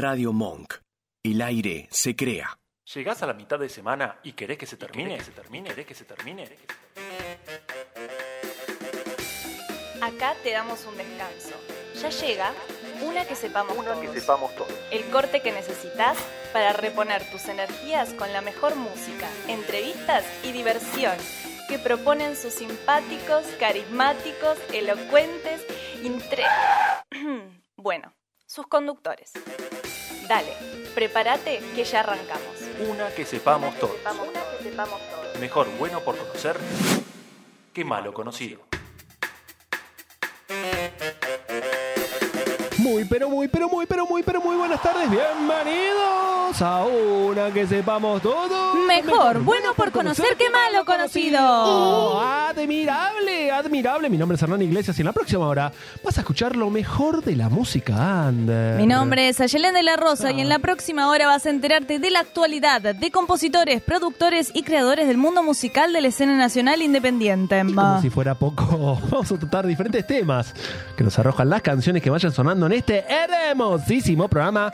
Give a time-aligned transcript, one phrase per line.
[0.00, 0.76] Radio Monk.
[1.22, 2.58] El aire se crea.
[2.94, 5.86] Llegás a la mitad de semana y querés que se termine, que se termine, querés
[5.86, 6.48] que se termine.
[10.00, 11.54] Acá te damos un descanso.
[12.00, 12.54] Ya llega
[13.02, 14.06] una que sepamos Una todos.
[14.06, 14.72] que sepamos todos.
[14.90, 16.16] El corte que necesitas
[16.54, 21.14] para reponer tus energías con la mejor música, entrevistas y diversión
[21.68, 25.66] que proponen sus simpáticos, carismáticos, elocuentes,
[26.02, 26.44] intre...
[27.76, 28.14] bueno,
[28.46, 29.32] sus conductores.
[30.30, 30.54] Dale,
[30.94, 32.54] prepárate que ya arrancamos.
[32.88, 33.96] Una que sepamos todos.
[34.00, 35.40] Una que sepamos todos.
[35.40, 36.56] Mejor bueno por conocer
[37.74, 38.69] que malo conocido.
[42.90, 45.08] Muy, pero muy, pero muy, pero muy, pero muy buenas tardes.
[45.08, 48.74] Bienvenidos a una que sepamos todo.
[48.74, 51.38] Mejor, bueno por conocer que malo conocido.
[51.40, 54.10] Oh, admirable, admirable.
[54.10, 55.72] Mi nombre es Hernán Iglesias y en la próxima hora
[56.02, 58.76] vas a escuchar lo mejor de la música under.
[58.76, 62.00] Mi nombre es Ayelén de la Rosa y en la próxima hora vas a enterarte
[62.00, 66.82] de la actualidad de compositores, productores y creadores del mundo musical de la escena nacional
[66.82, 67.62] independiente.
[67.64, 70.52] Y como si fuera poco, vamos a tratar diferentes temas
[70.96, 74.72] que nos arrojan las canciones que vayan sonando en este hermosísimo programa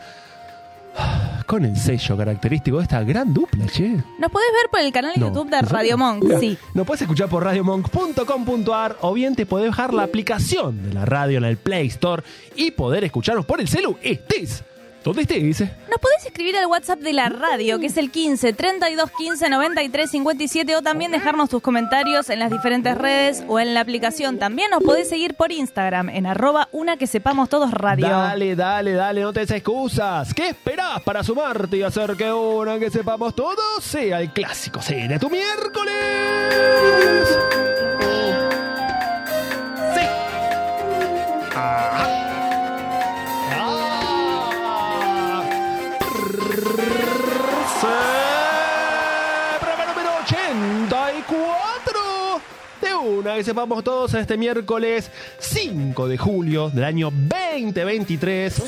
[1.46, 3.88] con el sello característico de esta gran dupla, che.
[4.18, 5.26] Nos podés ver por el canal de No.
[5.28, 5.62] YouTube de.
[5.62, 6.58] Radio Monk, sí.
[6.74, 11.38] Nos puedes escuchar por radiomonk.com.ar o bien te podés bajar la aplicación de la radio
[11.38, 12.22] en el Play Store
[12.56, 13.96] y poder escucharnos por el celu.
[14.02, 14.64] Estés
[15.10, 15.60] donde estés.
[15.60, 20.10] Nos podés escribir al WhatsApp de la radio, que es el 15 32 15 93
[20.10, 24.38] 57, o también dejarnos tus comentarios en las diferentes redes o en la aplicación.
[24.38, 28.08] También nos podés seguir por Instagram en arroba una que sepamos todos radio.
[28.08, 30.34] Dale, dale, dale, no te des excusas.
[30.34, 35.06] ¿Qué esperás para sumarte y hacer que una que sepamos todos sea el clásico sí,
[35.06, 35.94] de tu miércoles?
[53.36, 58.62] Que sepamos todos este miércoles 5 de julio del año 2023.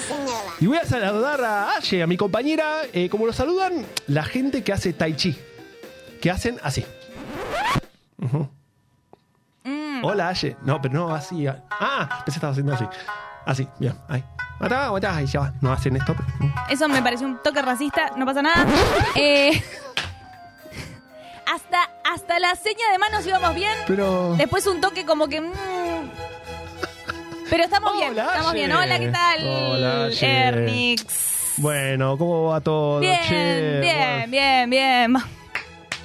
[0.61, 4.63] Y voy a saludar a Aye, a mi compañera, eh, como lo saludan la gente
[4.63, 5.37] que hace tai chi,
[6.21, 6.85] que hacen así.
[9.65, 10.05] Mm.
[10.05, 10.57] Hola Aye.
[10.63, 11.47] No, pero no así.
[11.47, 12.85] Ah, pensé que estaba haciendo así.
[13.47, 14.23] Así, bien, ahí.
[14.61, 15.55] Matá, ahí ya va.
[15.61, 16.15] No hacen esto.
[16.15, 18.67] pero- Eso me pareció un toque racista, no pasa nada.
[19.15, 19.63] Eh,
[21.53, 23.77] hasta, hasta la seña de manos íbamos bien.
[23.87, 24.35] Pero.
[24.37, 25.41] Después un toque como que...
[25.41, 26.11] mm,
[27.51, 28.73] pero estamos bien, Hola, estamos bien.
[28.73, 29.49] Hola, ¿qué tal?
[29.49, 30.11] Hola.
[30.21, 31.55] Ernix.
[31.57, 33.01] Bueno, ¿cómo va todo?
[33.01, 33.81] Bien, che?
[33.81, 35.15] bien, bien, bien.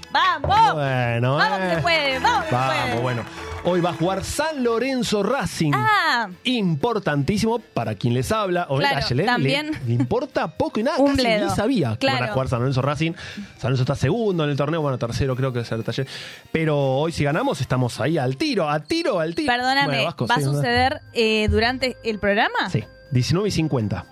[0.09, 0.73] ¡Vamos!
[0.73, 1.75] Bueno, ¡Vamos que eh.
[1.75, 2.19] se puede!
[2.19, 3.01] ¡Vamos que se puede!
[3.01, 3.23] bueno.
[3.65, 5.71] Hoy va a jugar San Lorenzo Racing.
[5.73, 8.65] Ah, Importantísimo para quien les habla.
[8.69, 9.71] O Claro, Yelén también.
[9.71, 10.97] Le, le importa poco y nada.
[10.99, 11.49] Un casi bledo.
[11.49, 12.19] ni sabía que Claro.
[12.19, 13.13] van a jugar San Lorenzo Racing.
[13.13, 14.81] San Lorenzo está segundo en el torneo.
[14.81, 16.05] Bueno, tercero creo que es el taller.
[16.51, 19.47] Pero hoy si ganamos estamos ahí al tiro, a tiro, al tiro.
[19.53, 22.69] perdóname, Bueno, Vasco, ¿va a suceder eh, durante el programa?
[22.69, 24.05] Sí, 19 y 50.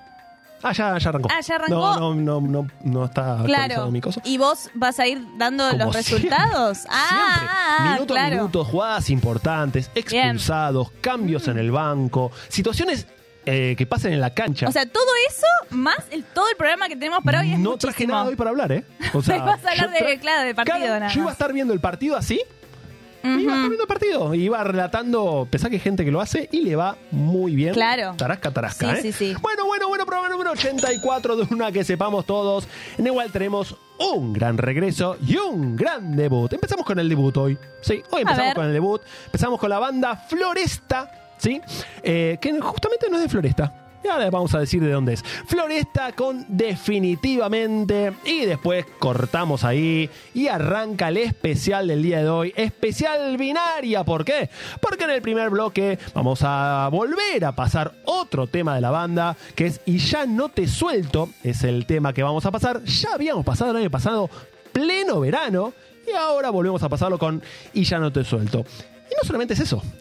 [0.63, 1.29] Ah, ya, ya arrancó.
[1.31, 1.73] Ah, ya arrancó.
[1.75, 3.89] No, no, no, no, no está Claro.
[3.91, 4.21] mi cosa.
[4.23, 6.29] ¿Y vos vas a ir dando Como los siempre.
[6.29, 6.79] resultados?
[6.89, 7.47] Ah, Siempre.
[7.49, 8.27] ah, minuto claro.
[8.33, 13.07] a minuto, jugadas importantes, expulsados, cambios en el banco, situaciones
[13.45, 14.67] eh, que pasen en la cancha.
[14.67, 17.71] O sea, todo eso más el, todo el programa que tenemos para hoy es no
[17.71, 17.79] muchísimo.
[17.91, 18.83] traje nada hoy para hablar, ¿eh?
[19.13, 21.73] O Me vas a hablar de- claro, de partido nada Yo iba a estar viendo
[21.73, 22.39] el partido así.
[23.23, 24.33] Iba a estar viendo el partido.
[24.33, 27.71] Iba relatando, pensá que hay gente que lo hace y le va muy bien.
[27.73, 28.15] Claro.
[28.17, 29.01] Tarasca, tarasca, Sí, ¿eh?
[29.01, 29.35] sí, sí.
[29.41, 29.80] Bueno, bueno,
[30.21, 32.67] programa número 84 de una que sepamos todos.
[32.97, 36.51] En el cual tenemos un gran regreso y un gran debut.
[36.53, 37.57] Empezamos con el debut hoy.
[37.81, 39.01] Sí, hoy empezamos con el debut.
[39.25, 41.59] Empezamos con la banda Floresta, ¿sí?
[42.03, 43.90] Eh, que justamente no es de Floresta.
[44.03, 45.23] Y ahora les vamos a decir de dónde es.
[45.45, 48.13] Floresta con definitivamente.
[48.25, 50.09] Y después cortamos ahí.
[50.33, 52.53] Y arranca el especial del día de hoy.
[52.55, 54.03] Especial binaria.
[54.03, 54.49] ¿Por qué?
[54.81, 59.37] Porque en el primer bloque vamos a volver a pasar otro tema de la banda.
[59.55, 61.29] Que es Y ya no te suelto.
[61.43, 62.83] Es el tema que vamos a pasar.
[62.83, 64.29] Ya habíamos pasado el año pasado.
[64.71, 65.73] Pleno verano.
[66.07, 67.41] Y ahora volvemos a pasarlo con
[67.73, 68.59] Y ya no te suelto.
[69.11, 69.81] Y no solamente es eso.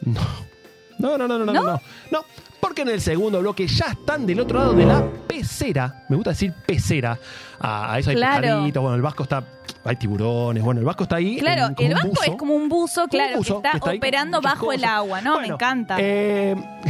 [1.01, 1.17] No.
[1.17, 1.63] No, no, no, no, no, ¿No?
[1.63, 1.81] no.
[2.11, 2.25] No,
[2.61, 6.05] porque en el segundo bloque ya están del otro lado de la pecera.
[6.09, 7.19] Me gusta decir pecera.
[7.59, 8.49] A eso hay Claro.
[8.49, 8.83] pajaritos.
[8.83, 9.43] Bueno, el vasco está.
[9.85, 10.63] Hay tiburones.
[10.63, 11.39] Bueno, el vasco está ahí.
[11.39, 12.23] Claro, en- el buzo.
[12.25, 15.41] es como un buzo, un claro, buzo que está, operando bajo el agua, ¿no?
[15.41, 15.97] Me encanta.
[15.99, 16.55] eh,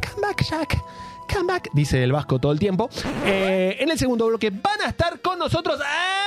[0.00, 0.78] come back, Jack.
[1.32, 2.88] Come back, dice el Vasco todo el tiempo.
[3.24, 5.78] Eh, en el segundo bloque van a estar con nosotros.
[5.84, 6.18] ¡Ah!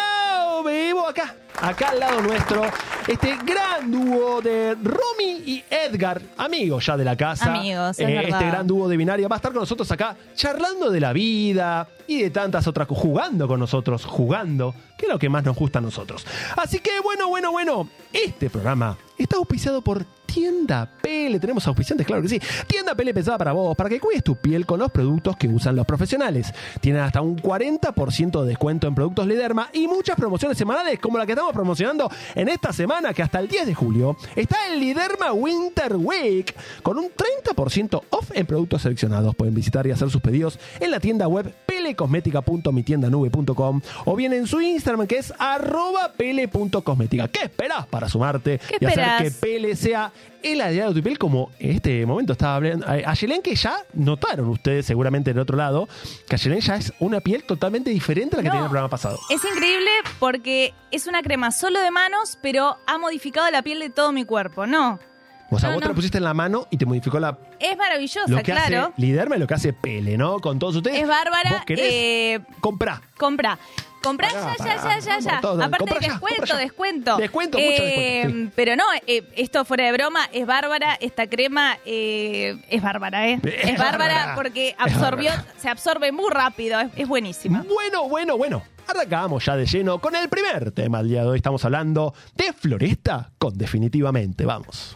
[0.66, 2.64] Vivo acá, acá al lado nuestro,
[3.08, 7.54] este gran dúo de Romy y Edgar, amigos ya de la casa.
[7.54, 8.30] Amigos, es Eh, verdad.
[8.40, 11.88] Este gran dúo de binaria va a estar con nosotros acá charlando de la vida
[12.08, 15.56] y de tantas otras cosas, jugando con nosotros, jugando, que es lo que más nos
[15.56, 16.26] gusta a nosotros.
[16.56, 21.40] Así que bueno, bueno, bueno, este programa está auspiciado por Tienda Pele.
[21.40, 22.40] Tenemos auspiciantes, claro que sí.
[22.68, 25.76] Tienda Pele pensada para vos, para que cuides tu piel con los productos que usan
[25.76, 26.54] los profesionales.
[26.82, 31.26] Tienen hasta un 40% de descuento en productos Liderma y muchas promociones semanales como la
[31.26, 35.34] que estamos promocionando en esta semana, que hasta el 10 de julio está el Liderma
[35.34, 39.36] Winter Week con un 30% off en productos seleccionados.
[39.36, 44.62] Pueden visitar y hacer sus pedidos en la tienda web pelecosmética.mitiendanube.com o bien en su
[44.62, 47.28] Instagram que es arroba pele.cosmética.
[47.28, 50.12] ¿Qué esperás para sumarte ¿Qué y hacer que Pele sea
[50.44, 54.48] el de tu piel como en este momento estaba hablando a Yelén que ya notaron
[54.50, 55.88] ustedes seguramente del otro lado
[56.30, 58.52] que Yelén ya es una piel totalmente diferente a la que No.
[58.54, 59.20] tenía el programa pasado.
[59.30, 59.90] Es increíble
[60.20, 64.24] porque es una crema solo de manos, pero ha modificado la piel de todo mi
[64.26, 64.66] cuerpo.
[64.68, 65.00] No,
[65.52, 65.92] O sea, No, vos te no.
[65.92, 68.92] la pusiste en la mano y te modificó la, es maravillosa, lo que claro.
[68.94, 70.40] hace Liderma y lo que hace Pele, ¿no?
[70.40, 71.00] Con todos ustedes.
[71.02, 71.52] Es bárbara.
[71.52, 71.86] ¿Vos querés?
[71.92, 73.02] eh, Comprá.
[73.18, 73.58] compra.
[74.06, 75.38] Comprá ya, ya, ya, ya, ya.
[75.38, 77.18] Aparte descuento, descuento.
[77.18, 78.52] Descuento, mucho descuento, sí.
[78.56, 80.96] Pero no, eh, esto fuera de broma, es bárbara.
[81.02, 83.40] Esta crema eh, es bárbara, ¿eh?
[83.44, 86.80] Es bárbara, porque absorbió, se absorbe muy rápido.
[86.80, 87.66] Es, es buenísima.
[87.68, 88.64] Bueno, bueno, bueno.
[88.88, 91.38] Arrancamos ya de lleno con el primer tema del día de hoy.
[91.38, 94.46] Estamos hablando de Floresta con Definitivamente.
[94.46, 94.96] Vamos.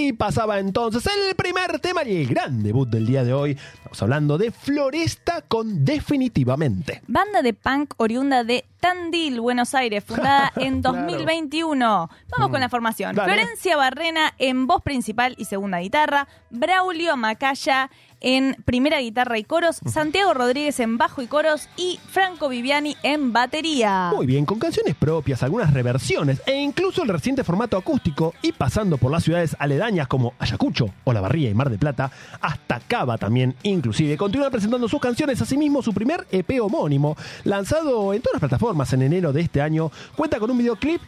[0.00, 3.50] Ahí pasaba entonces el primer tema y el gran debut del día de hoy.
[3.74, 7.02] Estamos hablando de Floresta con Definitivamente.
[7.06, 10.96] Banda de punk oriunda de Tandil, Buenos Aires, fundada en Claro.
[11.02, 12.10] 2021.
[12.30, 13.14] Vamos con la formación.
[13.14, 13.30] Dale.
[13.34, 17.90] Florencia Barrena en voz principal y segunda guitarra, Braulio Macaya
[18.20, 23.32] en primera guitarra y coros, Santiago Rodríguez en bajo y coros y Franco Viviani en
[23.32, 24.12] batería.
[24.14, 28.98] Muy bien, con canciones propias, algunas reversiones e incluso el reciente formato acústico y pasando
[28.98, 32.10] por las ciudades aledañas como Ayacucho, Olavarría y Mar de Plata,
[32.40, 34.16] hasta Cava también inclusive.
[34.16, 39.02] Continúa presentando sus canciones, asimismo su primer EP homónimo, lanzado en todas las plataformas en
[39.02, 41.00] enero de este año, cuenta con un videoclip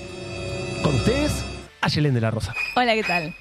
[0.83, 1.45] Con ustedes,
[1.81, 2.55] a Yelen de la Rosa.
[2.75, 3.35] Hola, ¿qué tal?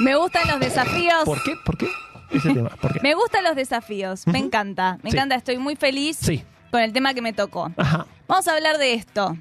[0.00, 1.24] Me gustan los desafíos.
[1.24, 1.54] ¿Por qué?
[1.64, 1.88] ¿Por qué?
[2.32, 3.00] Ese tema, ¿por qué?
[3.02, 4.26] Me gustan los desafíos.
[4.26, 4.98] Me encanta.
[5.02, 5.16] Me Sí.
[5.16, 5.34] encanta.
[5.36, 6.44] Estoy muy feliz Sí.
[6.70, 7.70] con el tema que me tocó.
[7.76, 8.06] Ajá.
[8.28, 9.36] Vamos a hablar de esto.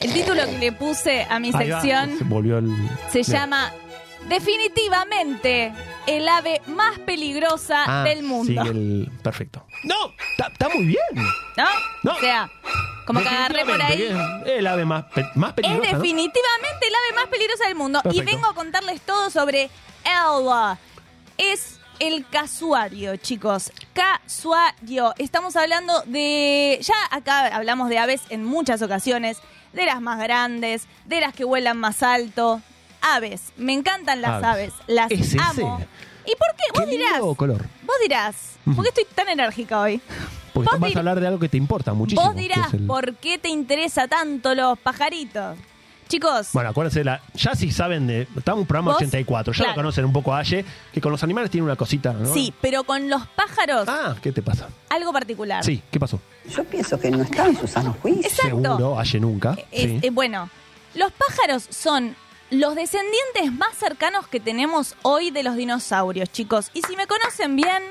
[0.00, 2.70] El título que le puse a mi Ahí sección Se volvió el.
[3.10, 3.24] se Bien.
[3.32, 3.72] llama
[4.28, 5.72] Definitivamente
[6.06, 8.62] el ave más peligrosa Ah, del mundo.
[8.64, 9.64] sigue el- Perfecto.
[9.84, 9.94] No,
[10.36, 10.98] está muy bien.
[11.56, 11.64] ¿No?
[12.02, 12.12] No.
[12.12, 12.50] O sea,
[13.06, 14.02] como que agarré por ahí.
[14.02, 15.92] Es el ave más, pe- más Es peligrosa.
[15.92, 15.98] ¿no?
[15.98, 18.02] definitivamente el ave más peligrosa del mundo.
[18.12, 19.70] Y vengo a contarles todo sobre
[20.04, 20.78] Ella.
[21.38, 23.72] Es el casuario, chicos.
[23.92, 25.14] Casuario.
[25.18, 26.78] Estamos hablando de.
[26.82, 29.38] Ya acá hablamos de aves en muchas ocasiones.
[29.72, 32.62] De las más grandes, de las que vuelan más alto.
[33.02, 33.52] Aves.
[33.56, 34.44] Me encantan las Aves.
[34.46, 34.72] aves.
[34.86, 35.38] Las ¿Es ese?
[35.40, 35.78] amo.
[36.24, 36.80] ¿Y por qué?
[36.80, 37.20] Vos dirás.
[37.36, 37.62] color.
[37.84, 38.36] Vos dirás.
[38.64, 40.00] ¿Por qué estoy tan enérgica hoy?
[40.52, 42.26] Porque Vos vas a hablar de algo que te importa muchísimo.
[42.26, 45.56] Vos dirás, el- ¿por qué te interesa tanto los pajaritos?
[46.08, 48.22] Chicos, Bueno, acuérdense, de la, ya si saben de.
[48.36, 49.52] Estamos en un programa Vos, 84.
[49.52, 49.70] Ya claro.
[49.72, 52.32] lo conocen un poco a Aye, que con los animales tiene una cosita, ¿no?
[52.32, 54.68] sí, pero con los pájaros, Ah, ¿qué te pasa?
[54.88, 55.64] algo particular.
[55.64, 56.20] Sí, ¿qué pasó?
[56.48, 58.26] Yo pienso que no está en sus sanos juicios.
[58.26, 58.56] Exacto.
[58.56, 59.56] Seguro, Aye nunca.
[59.72, 59.98] Es- sí.
[60.02, 60.48] eh, bueno,
[60.94, 62.14] los pájaros son
[62.50, 66.70] los descendientes más cercanos que tenemos hoy de los dinosaurios, chicos.
[66.72, 67.82] Y si me conocen bien,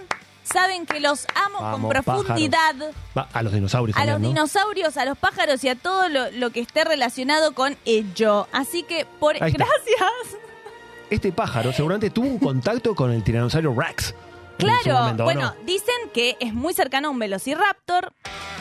[0.46, 2.76] saben que los amo con profundidad.
[3.18, 3.98] Va, a los dinosaurios.
[3.98, 7.76] A los dinosaurios, a los pájaros y a todo lo, lo que esté relacionado con
[7.86, 8.48] ello.
[8.52, 9.66] Así que, por gracias.
[11.10, 14.16] Este pájaro seguramente tuvo un contacto con el tiranosaurio Rex.
[14.58, 15.56] Claro, momento, ¿o bueno, no?
[15.66, 18.14] dicen que es muy cercano a un velociraptor.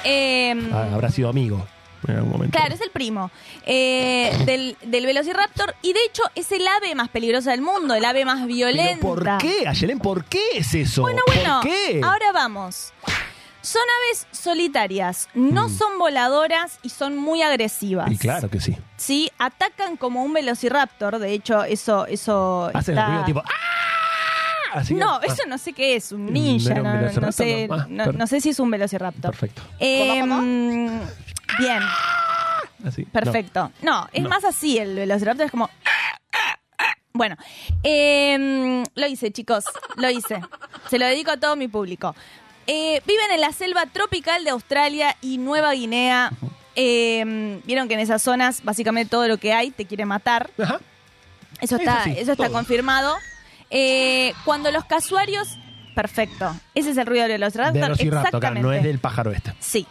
[0.02, 1.64] Em, Ah, habrá sido amigo
[2.12, 2.56] en algún momento.
[2.58, 3.30] Claro, es el primo
[3.66, 8.04] eh, del, del velociraptor y de hecho es el ave más peligrosa del mundo, el
[8.04, 8.98] ave más violenta.
[9.00, 9.98] ¿Pero por qué, Ayelen?
[9.98, 11.02] ¿Por qué es eso?
[11.02, 12.00] Bueno, bueno, ¿Por qué?
[12.02, 12.92] ahora vamos.
[13.62, 18.10] Son aves solitarias, no son voladoras y son muy agresivas.
[18.10, 18.12] Mm.
[18.12, 18.76] Y claro que sí.
[18.98, 23.50] Sí, atacan como un velociraptor, de hecho eso eso Hacen está- el ruido tipo ¡Ah!
[24.74, 27.20] Así que- No, ah, eso no sé qué es, un ninja, ¿Era un no, no,
[27.20, 29.30] no sé, No, ah, no, per- no sé si es un velociraptor.
[29.30, 29.62] Perfecto.
[29.78, 30.20] Eh,
[31.58, 31.80] Bien,
[32.86, 33.04] Así.
[33.04, 33.70] perfecto.
[33.82, 34.28] No, es No.
[34.28, 35.70] más así el velociraptor, es como...
[37.16, 37.36] Bueno,
[37.84, 39.64] eh, lo hice, chicos,
[39.96, 40.40] lo hice.
[40.90, 42.14] Se lo dedico a todo mi público.
[42.66, 46.32] Eh, viven en la selva tropical de Australia y Nueva Guinea.
[46.74, 50.50] Eh, Vieron que en esas zonas, básicamente todo lo que hay te quiere matar.
[50.60, 50.80] Ajá.
[51.60, 52.52] Eso Es está, eso está todo.
[52.52, 53.14] confirmado.
[53.70, 55.56] Eh, cuando los casuarios.
[55.94, 56.52] Perfecto.
[56.74, 57.80] Ese es el ruido del velociraptor.
[57.80, 58.66] Velociraptor, acá, Exactamente.
[58.66, 59.54] no es del pájaro este.
[59.60, 59.86] Sí.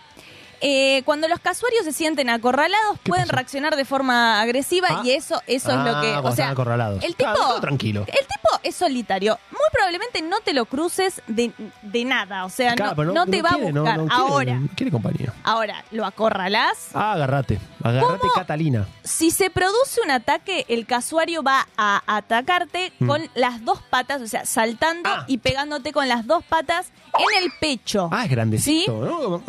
[0.66, 3.36] Eh, cuando los casuarios se sienten acorralados, ¿Qué pueden pasó?
[3.36, 5.02] reaccionar de forma agresiva Ah.
[5.04, 6.10] y eso, eso es lo Ah, que.
[6.12, 7.04] cuando O sea, acorralados.
[7.04, 7.30] el tipo.
[7.30, 8.02] Ah, todo tranquilo.
[8.08, 9.38] El tipo es solitario.
[9.52, 11.52] Muy probablemente no te lo cruces de,
[11.82, 12.46] de nada.
[12.46, 13.98] O sea, Claro, no, te va quiere, a buscar.
[13.98, 15.34] no quiere- ahora, no quiere compañía.
[15.44, 16.90] ahora, lo acorralás.
[16.94, 17.60] Ah, agarrate.
[17.84, 18.34] Agarrate, ¿Cómo?
[18.34, 18.88] Catalina.
[19.04, 23.08] Si se produce un ataque, el casuario va a atacarte Mm.
[23.08, 25.26] con las dos patas, o sea, saltando Ah.
[25.28, 28.08] y pegándote con las dos patas en el pecho.
[28.14, 29.10] Ah, es grandecito, ¿Sí?
[29.28, 29.44] ¿no?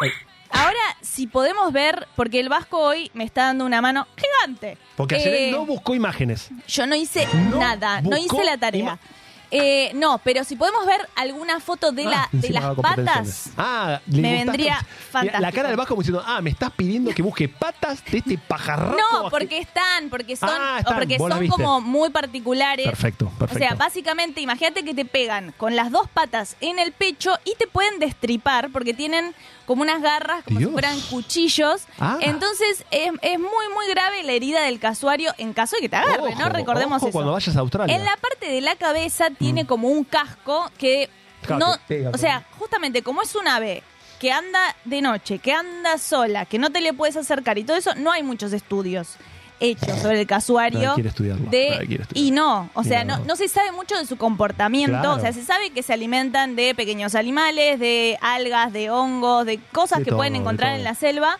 [0.00, 0.10] Ay,
[0.50, 4.78] Ahora, si podemos ver, porque el Vasco hoy me está dando una mano gigante.
[4.96, 6.48] Porque Eh, ayer no buscó imágenes.
[6.66, 8.98] Yo no hice No nada, no hice la tarea.
[9.50, 13.48] Eh, no, pero si podemos ver alguna foto de, la, Ah, de las patas.
[13.56, 14.74] Ah, me vendría.
[14.74, 15.52] Mira, La fantástico.
[15.54, 18.98] cara del Vasco como diciendo, ah, me estás pidiendo que busque patas de este pajarraco.
[19.22, 22.84] no, porque están, porque son, Ah, o están, porque son como muy particulares.
[22.84, 23.54] Perfecto, perfecto.
[23.54, 27.54] O sea, básicamente, imagínate que te pegan con las dos patas en el pecho y
[27.54, 29.34] te pueden destripar porque tienen
[29.68, 30.70] como unas garras, como Dios.
[30.70, 31.82] si fueran cuchillos.
[32.00, 32.18] Ah.
[32.22, 35.96] Entonces, es, es muy, muy grave la herida del casuario en caso de que te
[35.96, 36.48] agarre, Ojo, ¿no?
[36.48, 37.12] Recordemos ojo eso.
[37.12, 37.94] cuando vayas a Australia.
[37.94, 39.66] En la parte de la cabeza tiene Mm.
[39.66, 41.08] como un casco que
[41.42, 43.84] Claro, no, pega o sea, justamente como es un ave
[44.18, 47.76] que anda de noche, que anda sola, que no te le puedes acercar y todo
[47.76, 49.16] eso, no hay muchos estudios
[49.60, 50.94] hechos sobre el casuario.
[50.96, 51.10] Nadie quiere
[51.50, 52.28] de- nadie quiere estudiarlo.
[52.28, 53.18] y no, o sea, No.
[53.18, 54.98] no, se sabe mucho de su comportamiento.
[55.00, 55.14] Claro.
[55.14, 59.58] O sea, se sabe que se alimentan de pequeños animales, de algas, de hongos, de
[59.72, 61.38] cosas De que todo, pueden de encontrar en la selva.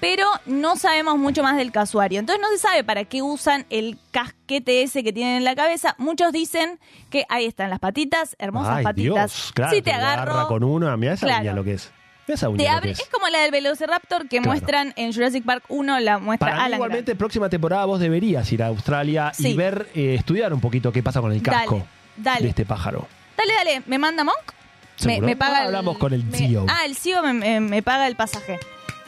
[0.00, 2.20] Pero no sabemos mucho más del casuario.
[2.20, 5.96] Entonces no se sabe para qué usan el casquete ese que tienen en la cabeza.
[5.98, 6.78] Muchos dicen
[7.10, 9.14] que ahí están las patitas, hermosas Ay, patitas.
[9.32, 11.42] Dios, claro, si te agarro, agarra con una, mira esa Claro.
[11.42, 11.90] uña lo que es.
[12.28, 13.00] Esa uña te abre, es.
[13.00, 13.08] es.
[13.08, 14.50] como la del Velociraptor que Claro.
[14.50, 17.18] muestran en Jurassic Park 1, la muestra Para mí, Alan igualmente, Grant.
[17.18, 21.20] próxima temporada vos deberías ir a Australia y ver, eh, estudiar un poquito qué pasa
[21.20, 21.84] con el casco Dale,
[22.16, 22.42] dale.
[22.42, 23.08] de este pájaro.
[23.36, 24.36] Dale, dale, ¿me manda Monk?
[25.04, 26.66] Me, me paga Ah, hablamos con el me- CEO.
[26.68, 28.58] Ah, el CEO me, paga el pasaje.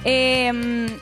[0.05, 0.47] Eh,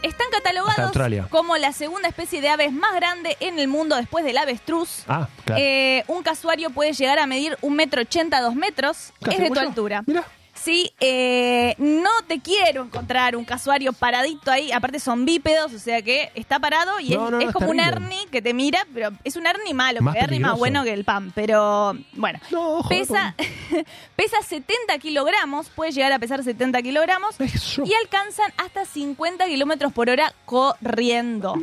[0.03, 0.91] están catalogados
[1.29, 5.05] como la segunda especie de aves más grande en el mundo después del avestruz.
[5.07, 5.63] Ah, claro.
[5.65, 9.13] Eh, un casuario puede llegar a medir un metro ochenta, dos metros.
[9.23, 9.61] Casi es de tu yo.
[9.61, 10.03] altura.
[10.07, 10.25] Mira.
[10.63, 14.73] Sí, eh, no te quiero encontrar un casuario paradito ahí.
[14.73, 17.53] Aparte son bípedos, o sea que está parado y No, es, no, no, es es
[17.53, 17.81] como un.
[17.81, 21.05] Ernie que te mira, pero es un Ernie malo, Más Ernie más bueno que el
[21.05, 21.33] pan.
[21.35, 22.41] Pero bueno,
[22.89, 23.35] pesa,
[24.17, 30.11] pesa 70 kilogramos, puede llegar a pesar 70 kilogramos y alcanzan hasta 50 kilómetros por
[30.11, 31.55] hora corriendo.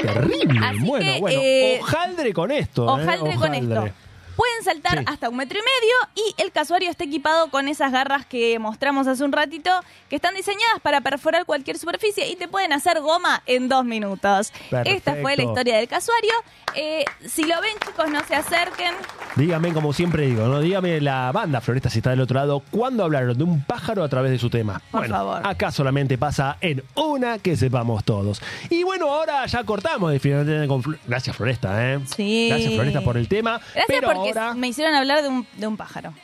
[0.00, 0.60] Terrible.
[0.62, 1.40] Así bueno, que, bueno.
[1.40, 2.84] eh, hojaldre con esto.
[2.84, 3.02] ¿eh?
[3.02, 3.88] Hojaldre con esto.
[4.36, 5.04] Pueden saltar Sí.
[5.06, 9.06] hasta un metro y medio y el casuario está equipado con esas garras que mostramos
[9.06, 9.70] hace un ratito,
[10.08, 14.52] que están diseñadas para perforar cualquier superficie y te pueden hacer goma en dos minutos.
[14.84, 16.32] Esta fue la historia del casuario.
[16.74, 18.94] Eh, si lo ven, chicos, no se acerquen.
[19.36, 20.60] Dígame, como siempre digo, ¿no?
[20.60, 24.08] Dígame la banda Floresta si está del otro lado, ¿cuándo hablaron de un pájaro a
[24.08, 24.80] través de su tema?
[24.90, 25.46] Por bueno, favor.
[25.46, 28.40] acá solamente pasa en una que sepamos todos.
[28.70, 32.00] Y bueno, ahora ya cortamos definitivamente con Gracias, Floresta, ¿eh?
[32.14, 32.48] Sí.
[32.48, 33.60] Gracias, Floresta, por el tema.
[33.74, 36.14] Gracias pero ahora, me hicieron hablar de un, de un pájaro.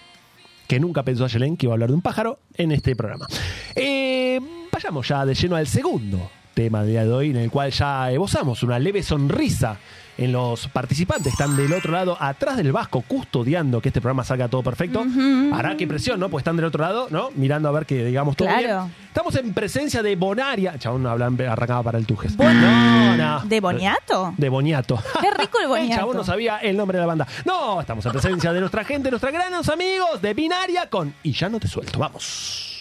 [0.66, 3.26] que nunca pensó Ayelen que iba a hablar de un pájaro en este programa.
[3.74, 4.40] Eh,
[4.72, 8.10] vayamos ya de lleno al segundo tema del día de hoy, en el cual ya
[8.10, 9.78] esbozamos una leve sonrisa
[10.18, 14.24] en los participantes que están del otro lado, atrás del vasco, custodiando que este programa
[14.24, 15.04] salga todo perfecto.
[15.52, 16.28] Hará qué presión, ¿no?
[16.28, 17.30] Pues están del otro lado, ¿no?
[17.36, 18.62] Mirando a ver que digamos todo Claro.
[18.84, 18.94] bien.
[19.08, 20.78] Estamos en presencia de Bonaria.
[20.78, 22.36] Chabón, hablan, arrancaba para el Tujes.
[22.36, 23.40] Bon- no, no.
[23.44, 24.34] ¿De boniato?
[24.36, 25.02] De Boniato.
[25.20, 26.00] Qué rico el El boniato.
[26.00, 27.26] chabón no sabía el nombre de la banda.
[27.44, 31.48] No, estamos en presencia de nuestra gente, nuestros grandes amigos de Binaria con Y ya
[31.48, 31.98] no te suelto.
[31.98, 32.77] Vamos.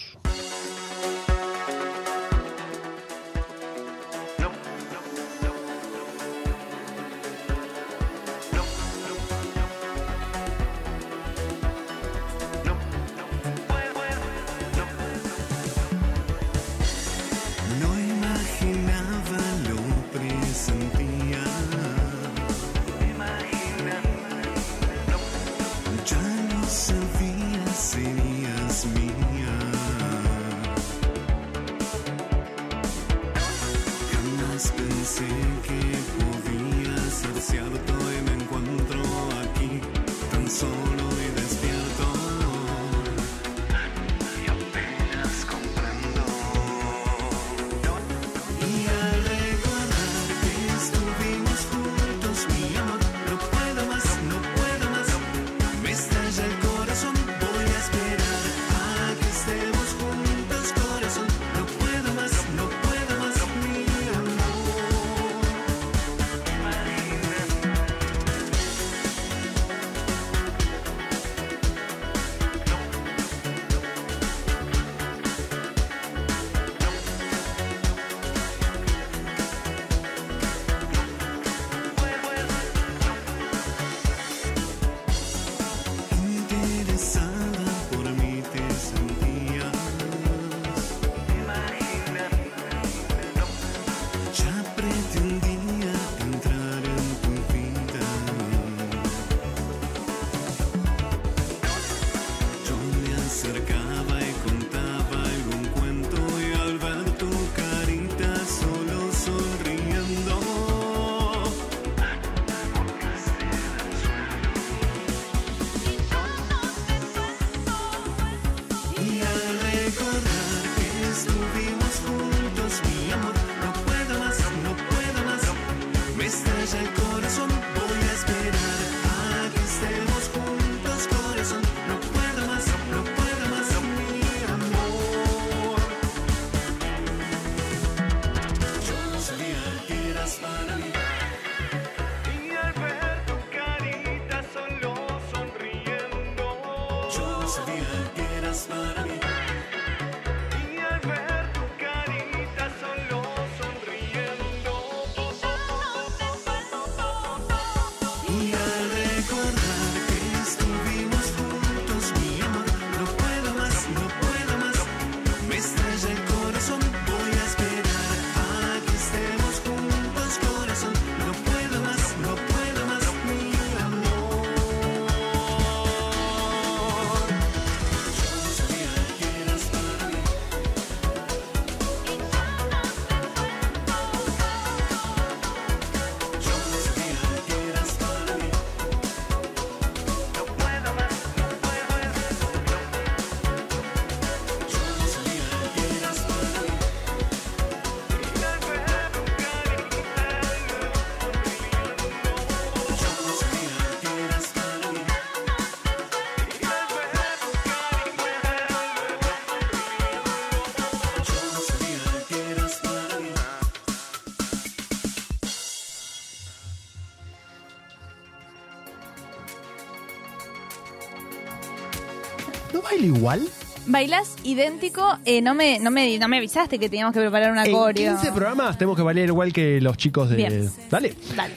[222.98, 223.48] ¿No baila igual?
[223.86, 227.64] Bailás idéntico, eh, no, me, no, me, no me avisaste que teníamos que preparar una
[227.64, 228.16] En coreo.
[228.16, 230.36] 15 programas tenemos que bailar igual que los chicos de...
[230.36, 230.70] Bien.
[230.90, 231.14] Dale.
[231.34, 231.54] Dale.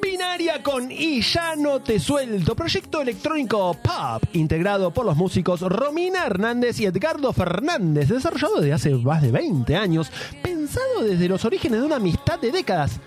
[0.00, 6.24] Binaria con Y ya no te suelto, proyecto electrónico pop integrado por los músicos Romina
[6.24, 10.10] Hernández y Edgardo Fernández, desarrollado desde hace más de 20 años,
[10.42, 13.00] pensado desde los orígenes de una amistad de décadas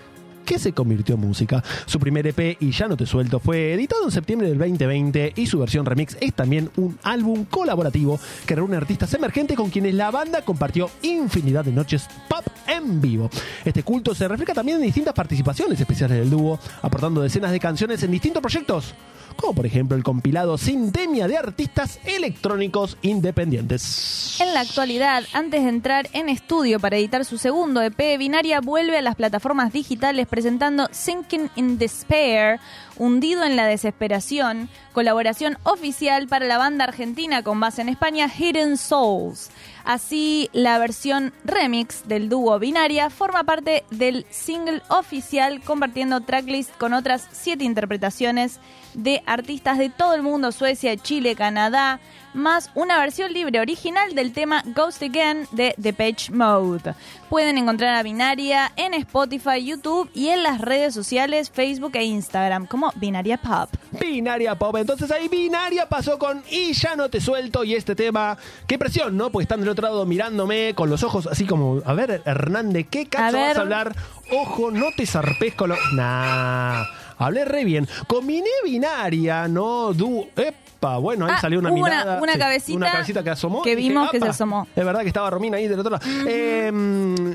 [0.44, 1.62] que se convirtió en música.
[1.86, 5.46] Su primer EP, Y ya no te suelto, fue editado en septiembre del 2020 y
[5.46, 10.10] su versión remix es también un álbum colaborativo que reúne artistas emergentes con quienes la
[10.10, 13.30] banda compartió infinidad de noches pop en vivo.
[13.64, 18.02] Este culto se refleja también en distintas participaciones especiales del dúo, aportando decenas de canciones
[18.02, 18.94] en distintos proyectos,
[19.36, 24.38] como por ejemplo el compilado Sintemia de artistas electrónicos independientes.
[24.40, 28.98] En la actualidad, antes de entrar en estudio para editar su segundo EP, Binaria vuelve
[28.98, 32.60] a las plataformas digitales presentando Sinking in Despair,
[32.96, 38.76] Hundido en la Desesperación, colaboración oficial para la banda argentina con base en España Hidden
[38.76, 39.50] Souls.
[39.84, 46.94] Así, la versión remix del dúo Binaria forma parte del single oficial compartiendo tracklist con
[46.94, 48.60] otras siete interpretaciones
[48.94, 52.00] de artistas de todo el mundo, Suecia, Chile, Canadá,
[52.34, 56.94] más una versión libre original del tema Ghost Again de Depeche Mode.
[57.28, 62.66] Pueden encontrar a Binaria en Spotify, YouTube y en las redes sociales Facebook e Instagram
[62.66, 63.70] como Binaria Pop.
[63.92, 64.76] Binaria Pop.
[64.76, 67.64] Entonces ahí Binaria pasó con Y ya no te suelto.
[67.64, 69.30] Y este tema, qué presión, ¿no?
[69.30, 73.06] Porque están del otro lado mirándome con los ojos así como, a ver, Hernández, ¿qué
[73.06, 73.96] cacho A vas a hablar?
[74.32, 75.76] Ojo, no te zarpes con lo.
[75.94, 76.84] Nah.
[77.18, 77.88] Hablé re bien.
[78.06, 80.26] Combiné binaria, no du.
[80.36, 82.20] Epa, bueno, ahí Ah, salió una hubo una- mirada.
[82.22, 83.62] una cabecita Una cabecita que asomó.
[83.62, 84.66] que dije, vimos que se asomó.
[84.74, 86.04] Es verdad que estaba Romina ahí del otro lado.
[86.28, 86.70] Eh,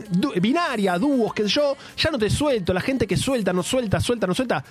[0.10, 1.76] du- binaria, dúos, sé yo.
[1.98, 2.74] Ya no te suelto.
[2.74, 4.63] La gente que suelta, no suelta, suelta, no suelta.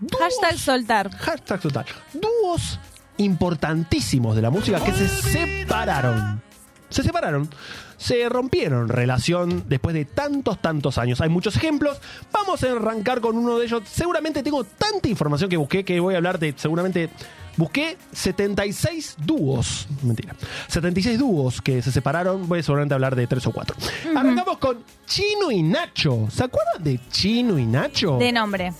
[0.00, 1.10] Dúos- Hashtag soltar.
[1.16, 1.84] Hashtag total.
[2.14, 2.78] Dúos
[3.18, 6.40] importantísimos de la música que se separaron.
[6.88, 7.48] Se separaron.
[8.02, 11.20] Se rompieron relación después de tantos, tantos años.
[11.20, 12.00] Hay muchos ejemplos.
[12.32, 13.84] Vamos a arrancar con uno de ellos.
[13.86, 16.52] Seguramente tengo tanta información que busqué que voy a hablar de.
[16.56, 17.10] Seguramente
[17.56, 19.86] busqué 76 dúos.
[20.02, 20.34] Mentira.
[20.66, 22.48] 76 dúos que se separaron.
[22.48, 23.76] Voy a seguramente hablar de tres o cuatro.
[24.16, 26.26] Arrancamos con Chino y Nacho.
[26.28, 28.18] ¿Se acuerdan de Chino y Nacho?
[28.18, 28.72] De nombre.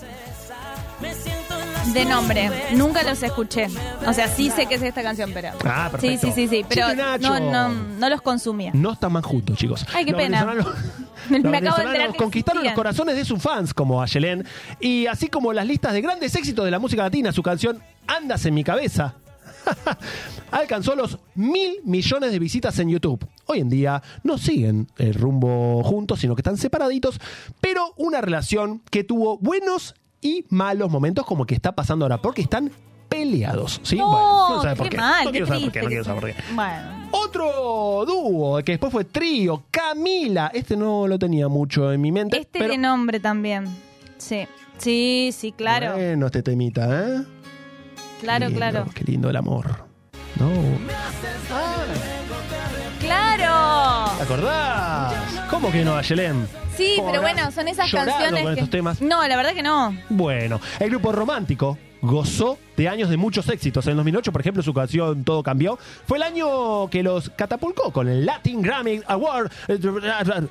[1.92, 2.50] De nombre.
[2.74, 3.66] Nunca los escuché.
[4.06, 5.50] O sea, sí sé que es esta canción, pero.
[5.64, 6.26] Ah, Sí, perfecto.
[6.28, 6.64] sí, sí, sí.
[6.68, 7.38] Pero y Nacho.
[7.40, 8.70] no, no, no los consumía.
[8.74, 9.84] No están más juntos, chicos.
[9.94, 10.44] Ay, qué Los pena.
[11.28, 12.74] Me los acabo de enterar que conquistaron los existían.
[12.74, 14.44] corazones de sus fans, como a Yelén.
[14.80, 18.44] Y así como las listas de grandes éxitos de la música latina, su canción Andas
[18.46, 19.14] en mi cabeza.
[20.50, 23.24] Alcanzó los mil millones de visitas en YouTube.
[23.46, 27.20] Hoy en día no siguen el rumbo juntos, sino que están separaditos,
[27.60, 32.40] pero una relación que tuvo buenos y malos momentos, como que está pasando ahora, porque
[32.40, 32.70] están
[33.10, 33.80] peleados.
[33.82, 33.96] ¿sí?
[33.96, 34.96] No, Bueno, quiero saber por qué qué.
[34.96, 36.42] mal, no qué quiero saber por qué, no quiero saber por qué.
[36.42, 36.54] sea.
[36.54, 37.08] Bueno.
[37.10, 40.50] Otro dúo que después fue trío, Camila.
[40.54, 42.38] Este no lo tenía mucho en mi mente.
[42.38, 43.64] Este pero de nombre también.
[44.16, 44.46] Sí.
[44.78, 45.92] Sí, sí, claro.
[45.94, 47.22] Bueno, este temita, ¿eh?
[48.20, 48.86] claro, Qué lindo, claro.
[48.94, 49.84] Qué lindo el amor.
[50.38, 50.48] No.
[51.48, 51.92] ¡Claro!
[54.22, 55.14] ¿Te acordás?
[55.50, 56.46] ¿Cómo que no, Ayelén?
[56.76, 58.60] Sí, ¿Cómo pero bueno, son esas llorado canciones con que...
[58.60, 59.02] estos temas?
[59.02, 59.96] No, la verdad que no.
[60.10, 63.84] Bueno, el grupo romántico gozó de años de muchos éxitos.
[63.88, 68.06] En 2008, por ejemplo, su canción Todo Cambió fue el año que los catapulcó con
[68.06, 69.50] el Latin Grammy Award,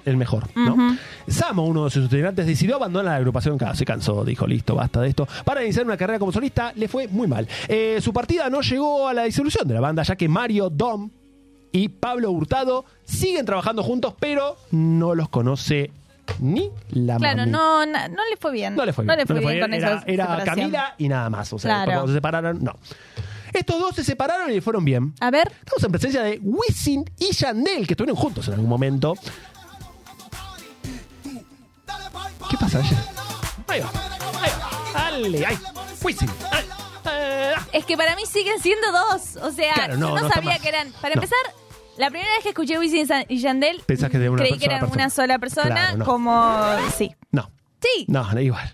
[0.04, 0.74] el mejor, ¿no?
[0.74, 0.98] Ujú.
[1.30, 5.00] Samo, uno de sus integrantes, decidió abandonar la agrupación, Claro, se cansó, dijo, listo, basta
[5.00, 5.30] de esto.
[5.46, 7.48] Para iniciar una carrera como solista, le fue muy mal.
[7.70, 11.10] Eh, su partida no llegó a la disolución de la banda, ya que Mario Dom
[11.72, 15.92] y Pablo Hurtado siguen trabajando juntos, pero no los conoce
[16.40, 17.52] ni la Claro, mami.
[17.52, 18.76] no, no, no le fue bien.
[18.76, 19.60] No le fue bien.
[19.60, 20.56] con Era, esa era separación.
[20.56, 21.52] Camila y nada más.
[21.54, 21.92] O sea, Claro.
[21.92, 22.74] cuando se separaron, no.
[23.54, 25.14] Estos dos se separaron y le fueron bien.
[25.20, 29.14] A ver, Estamos en presencia de Wisin y Yandel, que estuvieron juntos en algún momento.
[32.50, 32.98] ¿Qué pasa, ayer?
[33.68, 33.90] Ahí va,
[34.42, 34.52] ahí
[34.94, 35.12] va.
[35.12, 35.58] Dale, ahí.
[36.04, 36.30] Wisin.
[36.52, 36.66] ay,
[37.12, 37.68] eh, ah.
[37.72, 39.38] es que para mí siguen siendo dos.
[39.42, 40.60] O sea, Claro, yo no, no, no está sabía más.
[40.62, 40.92] que eran.
[41.02, 41.22] Para No.
[41.22, 41.40] empezar,
[41.98, 44.76] la primera vez que escuché Wisin y Yandel, Pensás que de una creí que sola
[44.78, 45.04] eran persona.
[45.04, 46.06] una sola persona, Claro, no.
[46.06, 46.62] como.
[46.98, 47.16] Sí.
[47.32, 47.52] No,
[47.82, 48.72] Sí, no, no, igual.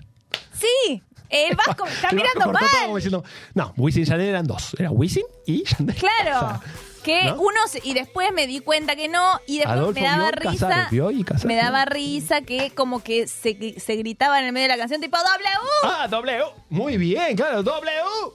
[0.54, 1.02] sí.
[1.30, 2.96] El Vasco me está El Vasco mirando cortó todo como mal.
[2.96, 4.76] diciendo, no, Wisin y Yandel eran dos.
[4.80, 5.96] Era Wisin y Yandel.
[5.96, 6.60] Claro.
[7.08, 7.36] O sea, que ¿no?
[7.40, 10.68] uno se- y después me di cuenta que no y después Adolfo me daba risa
[10.68, 11.46] Casares, vio y Casares.
[11.46, 15.00] me daba risa que como que se, se gritaba en el medio de la canción
[15.00, 15.50] tipo W
[15.86, 16.44] Ah, W.
[16.70, 17.92] Muy bien, claro, W.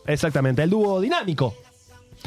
[0.06, 1.54] Exactamente, el dúo dinámico.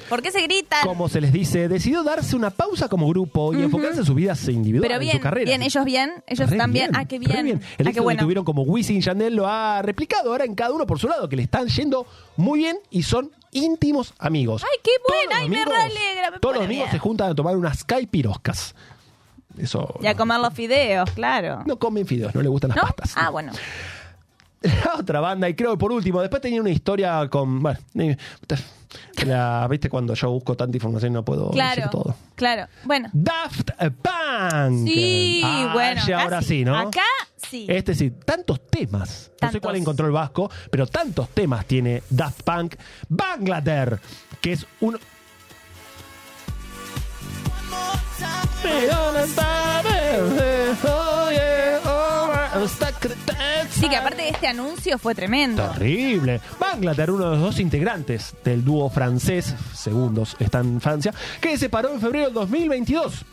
[0.09, 0.85] ¿Por qué se gritan?
[0.85, 4.47] Como se les dice, decidió darse una pausa como grupo y enfocarse en sus vidas
[4.47, 5.45] individuales, pero en bien su carrera.
[5.45, 8.19] bien ellos bien ellos Re también bien, ah qué re bien, El ah éxito bueno
[8.19, 11.07] que tuvieron como Wisin y Yandel lo ha replicado ahora en cada uno por su
[11.07, 12.05] lado, que le están yendo
[12.37, 14.63] muy bien y son íntimos amigos.
[14.63, 16.91] Ay, qué buena, los ay, me me Todos los amigos bien.
[16.91, 18.75] se juntan a tomar unas caipiroscas.
[19.57, 19.97] Eso.
[20.01, 22.83] y a comer los fideos claro No comen fideos, no les gustan las ¿No?
[22.83, 23.13] pastas.
[23.15, 23.53] ah bueno
[24.61, 27.61] La otra banda, y creo que por último, después tenía una historia con.
[27.61, 27.79] Bueno,
[29.25, 32.15] la, viste cuando yo busco tanta información y no puedo decir claro todo.
[32.35, 34.87] claro bueno Daft Punk.
[34.87, 36.77] sí Ah, bueno acá ahora sí, ¿no?
[36.77, 37.01] acá
[37.37, 39.31] sí Este sí, tantos temas.
[39.41, 42.75] No sé cuál encontró el Vasco, pero tantos temas tiene Daft Punk.
[43.09, 43.99] Bangladesh,
[44.41, 44.97] que es un.
[53.85, 56.41] Sí que aparte de este anuncio fue tremendo Terrible.
[56.59, 61.57] Bangladesh, uno de los dos integrantes del dúo francés, segundos, está en Francia, que se
[61.57, 63.25] separó en febrero del 2022.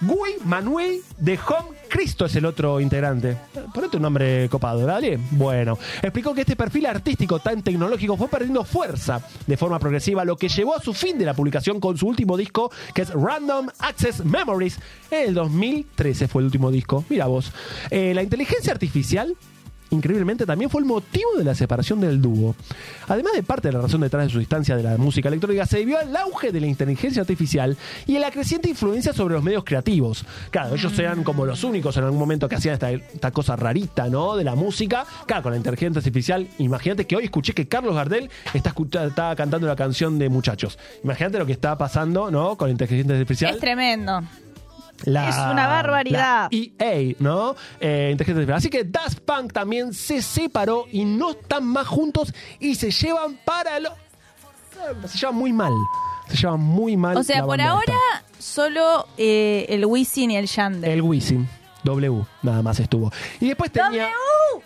[0.00, 3.36] Guy Manuel de Home Cristo es el otro integrante.
[3.72, 5.18] Ponete un nombre copado, ¿vale?
[5.32, 10.36] Bueno, explicó que este perfil artístico tan tecnológico fue perdiendo fuerza de forma progresiva, lo
[10.36, 13.68] que llevó a su fin de la publicación con su último disco, que es Random
[13.78, 14.80] Access Memories.
[15.10, 17.04] En el 2013 fue el último disco.
[17.10, 17.52] Mira vos.
[17.90, 19.36] Eh, la inteligencia artificial
[19.92, 22.54] increíblemente también fue el motivo de la separación del dúo.
[23.08, 25.78] Además de parte de la razón detrás de su distancia de la música electrónica, se
[25.78, 27.76] debió al auge de la inteligencia artificial
[28.06, 30.24] y a la creciente influencia sobre los medios creativos.
[30.50, 34.08] Claro, ellos eran como los únicos en algún momento que hacían esta, esta cosa rarita,
[34.08, 34.36] ¿no?
[34.36, 35.04] De la música.
[35.26, 36.48] Claro, con la inteligencia artificial.
[36.58, 40.78] Imagínate que hoy escuché que Carlos Gardel está, escucha- está cantando la canción de Muchachos.
[41.04, 42.56] Imagínate lo que está pasando, ¿no?
[42.56, 43.54] Con la inteligencia artificial.
[43.54, 44.20] es tremendo
[45.04, 46.48] La- Es una barbaridad.
[46.50, 47.54] la EA, ¿no?
[47.80, 48.16] Eh.
[48.54, 53.38] Así que Daft Punk también se separó y no están más juntos y se llevan
[53.44, 53.90] para lo.
[55.08, 55.72] Se llevan muy mal.
[56.28, 57.16] Se llevan muy mal.
[57.16, 57.94] o sea por ahora
[58.38, 60.62] solo eh, el Wisin y el esta.
[60.62, 61.48] Yandel El Wisin.
[61.84, 63.12] W, nada más estuvo.
[63.40, 64.04] Y después tenía.
[64.04, 64.64] W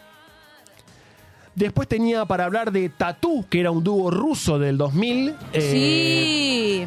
[1.54, 5.34] Después tenía para hablar de Tatú, que era un dúo ruso del 2000.
[5.54, 6.86] eh,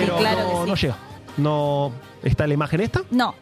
[0.00, 0.66] Pero claro no, que sí.
[0.68, 0.96] no llega.
[1.36, 1.92] No.
[2.22, 3.02] ¿Está la imagen esta?
[3.10, 3.34] no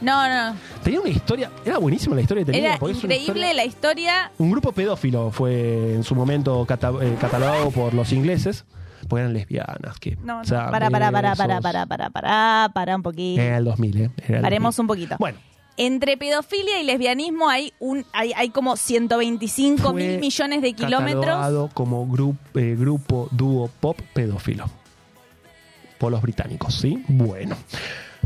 [0.00, 1.50] no no Tenía una historia.
[1.64, 2.74] Era buenísima la historia que tenía.
[2.74, 7.70] era increíble historia- la historia Un grupo pedófilo fue en su momento cata- eh, catalogado
[7.70, 8.64] por los ingleses,
[9.08, 9.98] porque eran lesbianas.
[10.00, 10.48] Que, no, no.
[10.48, 14.10] para para para para para para para para un poquito Era el 2000, ¿eh?
[14.26, 14.80] Era el Paremos 2000.
[14.82, 15.16] un poquito.
[15.20, 15.38] Bueno,
[15.76, 21.24] Entre pedofilia y lesbianismo hay un hay, hay como 125 fue mil millones de kilómetros.
[21.24, 24.66] catalogado como grup- eh, grupo dúo pop pedófilo.
[25.98, 27.02] Por los británicos, ¿sí?
[27.08, 27.56] Bueno.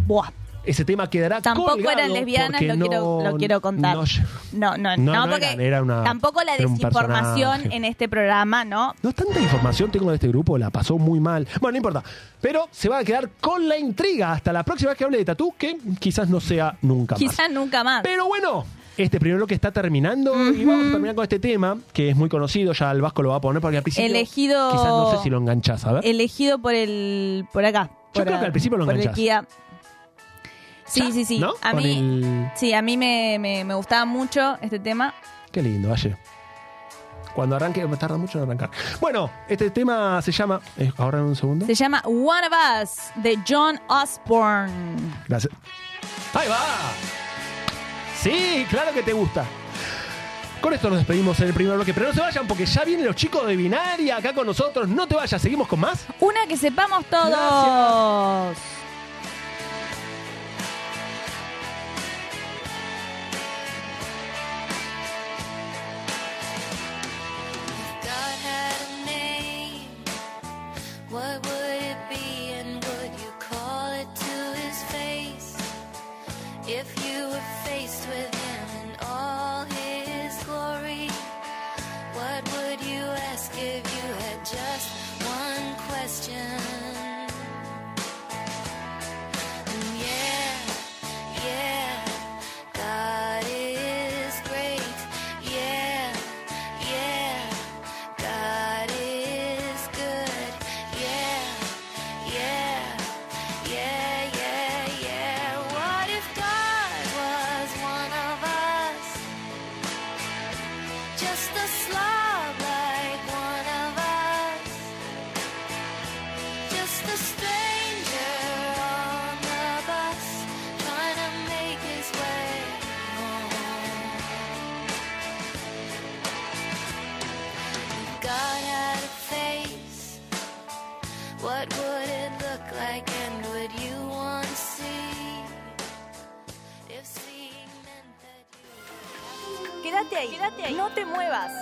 [0.07, 0.31] Buah.
[0.64, 3.96] Ese tema quedará Tampoco eran lesbianas, lo, quiero, no- lo quiero contar.
[3.96, 4.04] No,
[4.52, 8.94] No, no, no, porque eran, era una- tampoco la desinformación en este programa, ¿no?
[9.02, 11.46] No tanta información tengo de este grupo, la pasó muy mal.
[11.62, 12.02] Bueno, no importa.
[12.42, 15.24] Pero se va a quedar con la intriga hasta la próxima vez que hable de
[15.24, 17.18] Tatú, que quizás no sea nunca más.
[17.20, 18.02] Quizás nunca más.
[18.02, 18.66] Pero bueno,
[18.98, 22.28] este primer bloque está terminando y vamos a terminar con este tema, que es muy
[22.28, 25.22] conocido, ya el Vasco lo va a poner porque al principio Elegido- quizás no sé
[25.22, 26.06] si lo enganchás, a ver.
[26.06, 27.90] Elegido por el por acá.
[27.92, 29.14] Yo por creo a- que al principio lo enganchás.
[29.16, 31.38] Sí, Ya, sí, sí.
[31.38, 31.52] ¿no?
[31.61, 35.14] A mí, el- sí, a mí me, me, me gustaba mucho este tema.
[35.52, 36.16] Qué lindo, Valle.
[37.34, 38.70] Cuando arranque, tarda mucho en arrancar.
[39.00, 40.61] Bueno, este tema se llama.
[40.76, 41.66] eh, Ahora en un segundo.
[41.66, 44.96] Se llama One of Us de John Osborne.
[45.28, 45.52] Gracias.
[46.34, 46.56] Ahí va.
[48.22, 49.44] Sí, claro que te gusta.
[50.61, 53.07] Con esto nos despedimos en el primer bloque, pero no se vayan porque ya vienen
[53.07, 54.88] los chicos de Binaria acá con nosotros.
[54.88, 56.04] No te vayas, seguimos con más.
[56.18, 58.57] Una que sepamos todos.
[68.00, 69.87] Had a name,
[83.38, 84.88] ask if you had just
[85.22, 86.77] one question?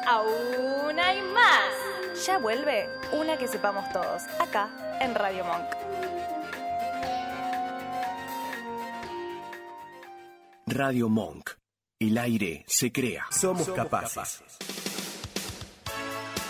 [0.07, 2.25] Aún hay más.
[2.25, 5.67] Ya vuelve una que sepamos todos, acá en Radio Monk.
[10.67, 11.51] Radio Monk.
[11.99, 13.27] El aire se crea.
[13.31, 14.43] Somos capaces.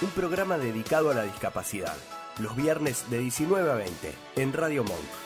[0.03, 1.97] Un programa dedicado a la discapacidad.
[2.39, 5.26] Los viernes de 19 a 20 en Radio Monk.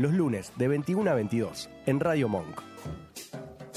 [0.00, 2.62] Los lunes de 21 a 22 en Radio Monk.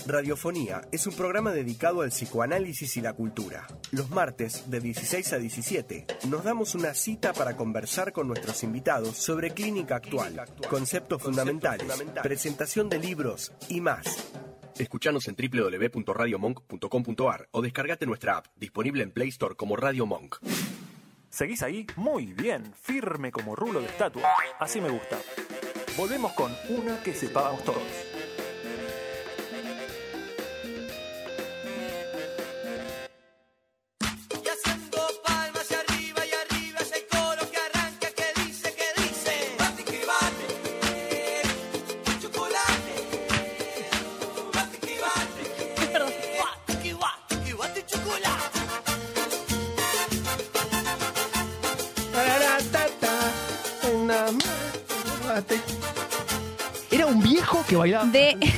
[0.08, 3.68] Radiofonía es un programa dedicado al psicoanálisis y la cultura.
[3.92, 9.18] Los martes, de 16 a 17, nos damos una cita para conversar con nuestros invitados
[9.18, 11.92] sobre clínica actual, conceptos fundamentales,
[12.24, 14.32] presentación de libros y más.
[14.78, 20.38] Escuchanos en www.radiomonk.com.ar o descargate nuestra app, disponible en Play Store como Radio Monk.
[21.30, 21.86] ¿Seguís ahí?
[21.98, 24.24] Muy bien, firme como rulo de estatua.
[24.60, 25.18] Así me gusta.
[25.96, 28.13] Volvemos con una que sepamos todos.
[58.12, 58.38] De...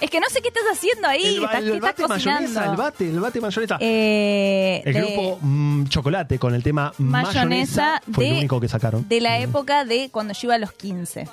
[0.00, 1.36] Es que no sé qué estás haciendo ahí.
[1.36, 3.76] el, estás, el ¿qué estás bate mayonesa, el bate, el bate mayonesa.
[3.80, 8.68] Eh, el de- grupo mm, Chocolate con el tema Mayonesa Mayonesa fue el único que
[8.68, 9.08] sacaron.
[9.08, 11.28] De la época de cuando yo iba a los 15.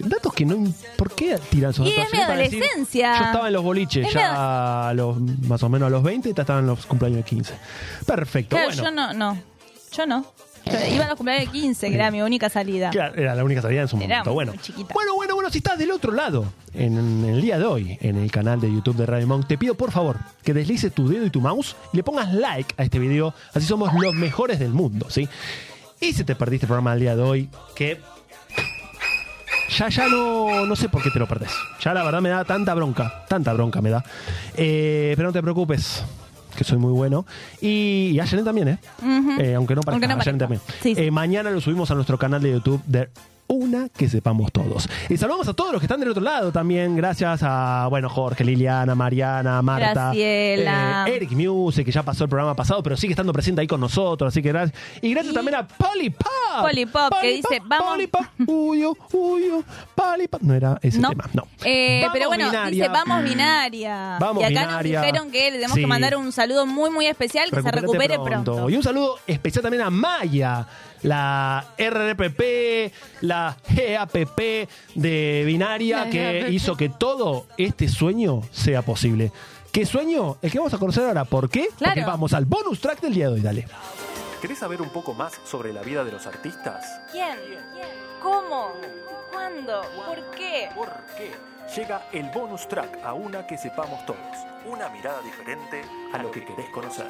[0.00, 0.72] Datos que no.
[0.96, 2.04] ¿Por qué tiran esos Y datos?
[2.06, 3.18] es mi decir, adolescencia.
[3.18, 6.30] yo estaba en los boliches Es ya a los, más o menos a los 20
[6.30, 7.54] y estaba en los cumpleaños de 15.
[8.06, 8.56] Perfecto.
[8.56, 9.38] Claro, bueno, yo no, no.
[9.96, 10.24] Yo no.
[10.66, 12.90] Yo iba a los cumpleaños de 15, que era mi única salida.
[12.90, 14.32] Claro, era la única salida en su Era momento.
[14.34, 14.94] Bueno, muy chiquita.
[14.94, 15.19] bueno, bueno, bueno,
[15.50, 18.96] si estás del otro lado, en el día de hoy, en el canal de YouTube
[18.96, 21.96] de Radio Monk, te pido por favor que deslices tu dedo y tu mouse y
[21.96, 25.28] le pongas like a este video, así somos los mejores del mundo, ¿sí?
[26.00, 28.00] Y si te perdiste el programa del día de hoy, que
[29.76, 31.50] ya, ya no, no sé por qué te lo perdés.
[31.80, 34.04] Ya la verdad me da tanta bronca, tanta bronca me da.
[34.56, 36.04] Eh, pero no te preocupes,
[36.56, 37.26] que soy muy bueno.
[37.60, 38.78] Y, y Ayelen también, ¿eh?
[39.38, 40.60] Eh, aunque no parezca, Aunque no también.
[40.82, 41.02] Sí, sí.
[41.02, 43.10] Eh, mañana lo subimos a nuestro canal de YouTube de
[43.50, 44.88] una que sepamos todos.
[45.08, 48.44] Y saludamos a todos los que están del otro lado también, gracias a, bueno, Jorge,
[48.44, 51.04] Liliana, Mariana, Marta, Graciela.
[51.08, 53.80] eh, Eric Muse, que ya pasó el programa pasado, pero sigue estando presente ahí con
[53.80, 54.78] nosotros, así que gracias.
[55.02, 56.28] Y gracias también a Polipop.
[56.62, 60.42] Polipop, que dice, vamos- Polipop, uyo, uyo, Polipop.
[60.42, 61.08] No era ese No.
[61.10, 61.42] tema, no.
[61.64, 62.70] Eh, pero bueno, binaria.
[62.70, 64.16] dice vamos binaria.
[64.20, 64.98] Vamos y acá binaria.
[65.00, 65.80] nos dijeron que le tenemos Sí.
[65.80, 68.70] que mandar un saludo muy muy especial, que se recupere pronto.
[68.70, 70.66] Y un saludo especial también a Maya,
[71.02, 72.92] la RRPP,
[73.22, 76.52] la GAPP de Binaria, La que GAPP.
[76.52, 79.32] hizo que todo este sueño sea posible.
[79.72, 80.36] ¿Qué sueño?
[80.42, 81.24] El que vamos a conocer ahora.
[81.24, 81.68] ¿Por qué?
[81.78, 81.94] Claro.
[81.94, 83.40] Porque vamos al bonus track del día de hoy.
[83.40, 83.66] Dale.
[84.40, 86.84] ¿Querés saber un poco más sobre la vida de los artistas?
[87.12, 87.36] ¿Quién?
[88.22, 88.72] ¿Cómo?
[89.30, 89.82] ¿Cuándo?
[90.06, 90.68] ¿Por qué?
[90.74, 91.30] ¿Por qué?
[91.76, 94.18] Llega el bonus track a una que sepamos todos.
[94.66, 95.82] Una mirada diferente
[96.12, 97.06] a lo que querés conocer.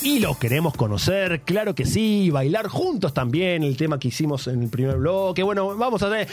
[0.00, 4.62] Y lo queremos conocer, claro que sí, bailar juntos también, el tema que hicimos en
[4.62, 5.42] el primer bloque.
[5.42, 6.28] Bueno, vamos a ver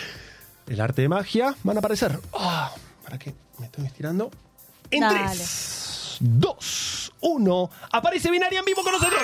[0.67, 1.55] el arte de magia.
[1.63, 2.19] Van a aparecer.
[2.33, 2.71] Ah,
[3.03, 3.33] ¿Para qué?
[3.57, 4.29] Me estoy estirando.
[4.91, 5.17] En Dale.
[5.17, 7.69] 3, 2, 1.
[7.91, 9.23] Aparece Binaria en vivo con nosotros.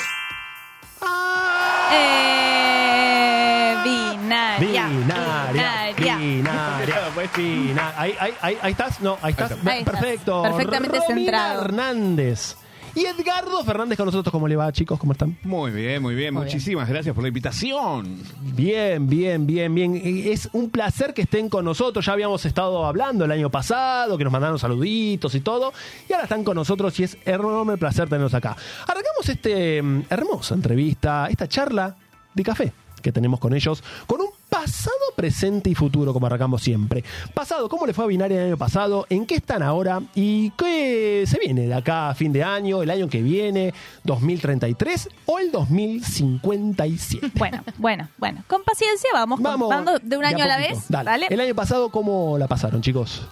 [1.94, 4.88] Eh, binaria.
[4.88, 6.96] Binaria, binaria, binaria.
[7.98, 9.52] Ahí, ahí, ahí, ahí estás, no, ahí estás.
[9.52, 10.00] Ahí estás.
[10.00, 10.42] Perfecto.
[10.44, 11.66] Perfectamente Romina centrado.
[11.66, 12.56] Hernández.
[12.94, 14.32] Y Edgardo Fernández con nosotros.
[14.32, 15.00] ¿Cómo le va, chicos?
[15.00, 15.38] ¿Cómo están?
[15.44, 16.34] Muy bien, muy bien.
[16.34, 18.18] Muy Muchísimas gracias por la invitación.
[18.42, 19.96] Bien, bien, bien, bien.
[19.96, 22.06] Eh, Es un placer que estén con nosotros.
[22.06, 25.72] Ya habíamos estado hablando el año pasado, que nos mandaron saluditos y todo.
[26.10, 28.58] Y ahora están con nosotros y es enorme placer tenerlos acá.
[28.84, 31.96] Arrancamos este mm, hermosa entrevista, esta charla
[32.34, 34.28] de café que tenemos con ellos, con un
[34.62, 37.03] pasado, presente y futuro, como arrancamos siempre.
[37.34, 39.07] Pasado, ¿cómo le fue a Binaria el año pasado?
[39.09, 40.01] ¿En qué están ahora?
[40.14, 45.09] ¿Y qué se viene de acá a fin de año, el año que viene, 2033
[45.26, 47.32] o el 2057?
[47.39, 48.43] Bueno, bueno, bueno.
[48.47, 49.68] Con paciencia vamos, Vamos
[50.03, 50.78] de un año a la vez.
[50.89, 51.09] Dale.
[51.09, 51.28] ¿vale?
[51.32, 53.28] El año pasado, ¿cómo la pasaron, chicos?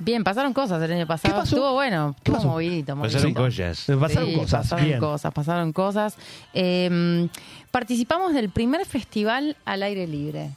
[0.00, 1.36] Bien, pasaron cosas el año pasado.
[1.36, 1.54] pasó?
[1.56, 2.48] Estuvo bueno, ¿Qué estuvo pasó?
[2.48, 3.16] movidito, movidito.
[3.18, 3.86] Pasaron cosas.
[4.00, 4.60] Pasaron Sí, cosas.
[4.62, 4.98] pasaron bien.
[4.98, 6.16] cosas, pasaron cosas.
[6.54, 7.28] Eh,
[7.70, 10.50] participamos del primer festival al aire libre,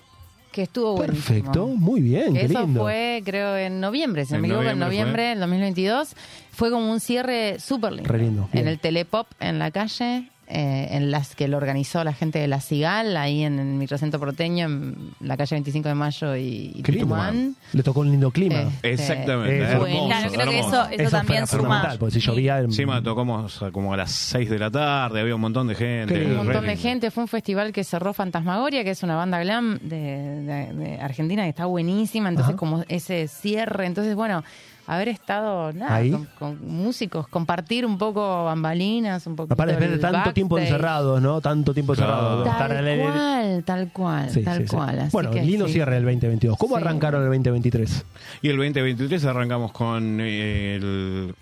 [0.52, 1.26] que estuvo buenísimo.
[1.28, 2.82] Perfecto, muy bien, qué Eso lindo.
[2.82, 6.16] fue, creo, en noviembre, si no En me equivoco, en noviembre del 2022.
[6.52, 8.10] Fue como un cierre súper lindo.
[8.12, 8.66] Re lindo, bien.
[8.66, 12.48] En el Telepop, en la calle, eh, en las que lo organizó la gente de
[12.48, 16.82] La Cigal, ahí en el microcentro porteño, en la calle 25 de Mayo y, y.
[16.84, 17.56] Tucumán.
[17.74, 18.70] Le tocó un lindo clima.
[18.84, 19.58] Este, Exactamente.
[19.64, 21.96] Hermoso, Claro, creo que eso, eso también suma.
[22.00, 22.60] porque si llovía...
[22.60, 26.14] en- Encima tocamos como a las 6 de la tarde, había un montón de gente.
[26.14, 26.26] Qué.
[26.26, 27.10] Un montón de gente.
[27.12, 31.44] Fue un festival que cerró Fantasmagoria, que es una banda glam de, de- de Argentina
[31.44, 32.30] que está buenísima.
[32.30, 32.58] Entonces, Ajá.
[32.58, 33.86] como ese cierre.
[33.88, 34.44] Entonces, bueno,
[34.88, 36.12] haber estado nada, Ahí.
[36.12, 39.54] con, con músicos, compartir un poco bambalinas, un poco.
[39.54, 41.40] Aparte después de tanto tiempo encerrados, ¿no?
[41.42, 42.44] Tanto tiempo Claro.
[42.44, 42.58] encerrados.
[42.58, 45.00] Tal cual, tal cual, Sí, tal sí, cual.
[45.00, 45.74] Así Bueno, que lindo sí.
[45.74, 46.58] cierre del 2022.
[46.58, 46.82] ¿Cómo Sí.
[46.84, 48.06] arrancaron el 2023?
[48.42, 51.36] Y el 2023 arrancamos con eh, el.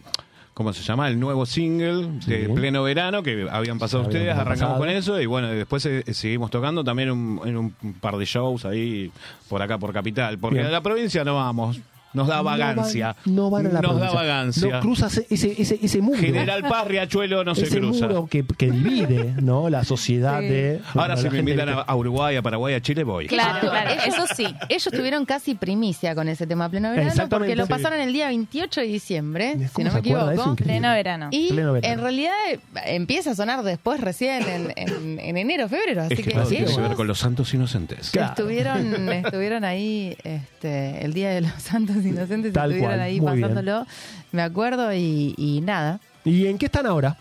[0.54, 1.08] ¿Cómo se llama?
[1.08, 2.52] El nuevo single de Sí.
[2.54, 4.32] pleno verano que habían pasado ustedes.
[4.34, 4.78] Arrancamos pasado.
[4.80, 8.66] con eso y bueno, después eh, seguimos tocando también un- en un par de shows
[8.66, 9.12] ahí
[9.50, 10.38] por acá, por Capital.
[10.38, 10.68] Porque Bien.
[10.68, 11.80] a la provincia no vamos.
[12.14, 13.16] Nos da vagancia.
[13.26, 14.70] No van, no van a la Nos da vagancia.
[14.76, 16.20] No cruzas ese, ese, ese muro.
[16.20, 18.08] General Paz, Riachuelo no se ese cruza.
[18.08, 19.70] muro que, que divide ¿no?
[19.70, 20.48] la sociedad Sí.
[20.48, 20.82] de...
[20.94, 23.28] Ahora si me invitan que- a, Uruguay, a Paraguay, a Chile, voy.
[23.28, 24.48] Claro, claro, Ellos- eso sí.
[24.70, 27.70] Ellos tuvieron casi primicia con ese tema pleno verano Exactamente, porque lo sí.
[27.70, 30.56] pasaron el día 28 de diciembre, ¿Cómo si no me equivoco.
[30.56, 31.28] Pleno verano.
[31.32, 31.94] Y Pleno verano.
[31.94, 36.02] en realidad eh, empieza a sonar después, recién en, en- en enero, febrero.
[36.04, 38.10] Así Es que que tiene que ver con los santos inocentes.
[38.12, 38.30] Claro.
[38.30, 43.38] estuvieron, estuvieron ahí este, el Día de los Santos Inocentes, Tal estuvieron cual, ahí muy
[43.38, 43.50] bien.
[43.50, 43.86] pasándolo,
[44.32, 46.00] me acuerdo, y, y nada.
[46.26, 47.18] ¿Y en qué están ahora?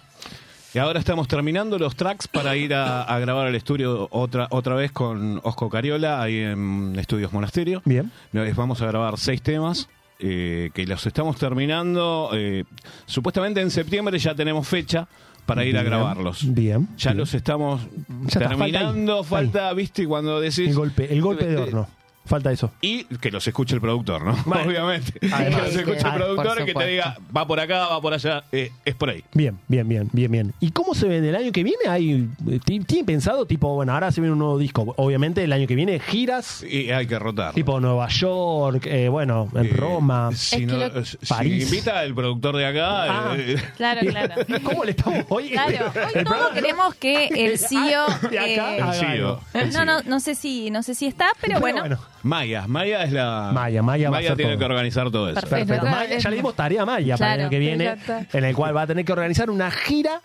[0.73, 4.77] Y ahora estamos terminando los tracks para ir a, a grabar al estudio otra otra
[4.77, 7.83] vez con Osco Cariola, ahí en Estudios Monasterio.
[7.85, 8.11] Bien.
[8.33, 9.89] Les vamos a grabar seis temas.
[10.21, 12.31] eh, que los estamos terminando.
[12.35, 12.65] eh,
[13.07, 15.09] supuestamente en septiembre ya tenemos fecha
[15.47, 16.45] para ir a Bien, grabarlos.
[16.55, 16.87] Bien.
[16.99, 17.19] Ya bien.
[17.19, 17.81] los estamos
[18.27, 19.25] Ya está, terminando.
[19.25, 20.69] falta ahí, Falta, viste, cuando decís.
[20.69, 21.89] El golpe, el golpe de Eh, horno.
[22.31, 22.71] Falta eso.
[22.81, 24.37] Y que los escuche el productor, ¿no?
[24.47, 24.65] Bueno.
[24.71, 25.19] Obviamente.
[25.33, 25.61] Además.
[25.63, 28.01] que los escuche Ah, el productor por y que te diga, va por acá, va
[28.01, 28.45] por allá.
[28.53, 29.25] eh, es por ahí.
[29.35, 30.55] Bien, bien, bien, bien, bien.
[30.61, 31.83] ¿Y cómo se ven el año que viene?
[31.89, 34.95] ¿Hay, eh, ti- ¿Tienen pensado, tipo, bueno, ahora se viene un nuevo disco?
[34.97, 37.53] Obviamente el año que viene giras, Y hay que rotar.
[37.53, 40.31] tipo Nueva York, eh, bueno, en Eh, Roma.
[40.33, 41.65] Si, no- lo- si París.
[41.65, 43.03] invita al productor de acá.
[43.31, 43.35] Ah.
[43.37, 44.35] eh, Claro, claro.
[44.63, 45.51] ¿Cómo le estamos hoy?
[45.51, 48.07] Claro, hoy El todos programa- queremos que el CEO...
[48.31, 49.41] De acá eh, El CEO.
[49.55, 51.99] El no, no, no sé si, no sé si está, pero, Pero bueno, bueno.
[52.23, 53.51] Maya, Maya es la.
[53.53, 54.59] Maya, Maya va a hacer tiene todo.
[54.59, 55.41] que organizar todo eso.
[55.41, 55.85] Perfecto.
[55.87, 58.39] Maya, ya le dimos tarea a Maya para el Claro, año que viene, exacto.
[58.39, 60.21] en el cual va a tener que organizar una gira.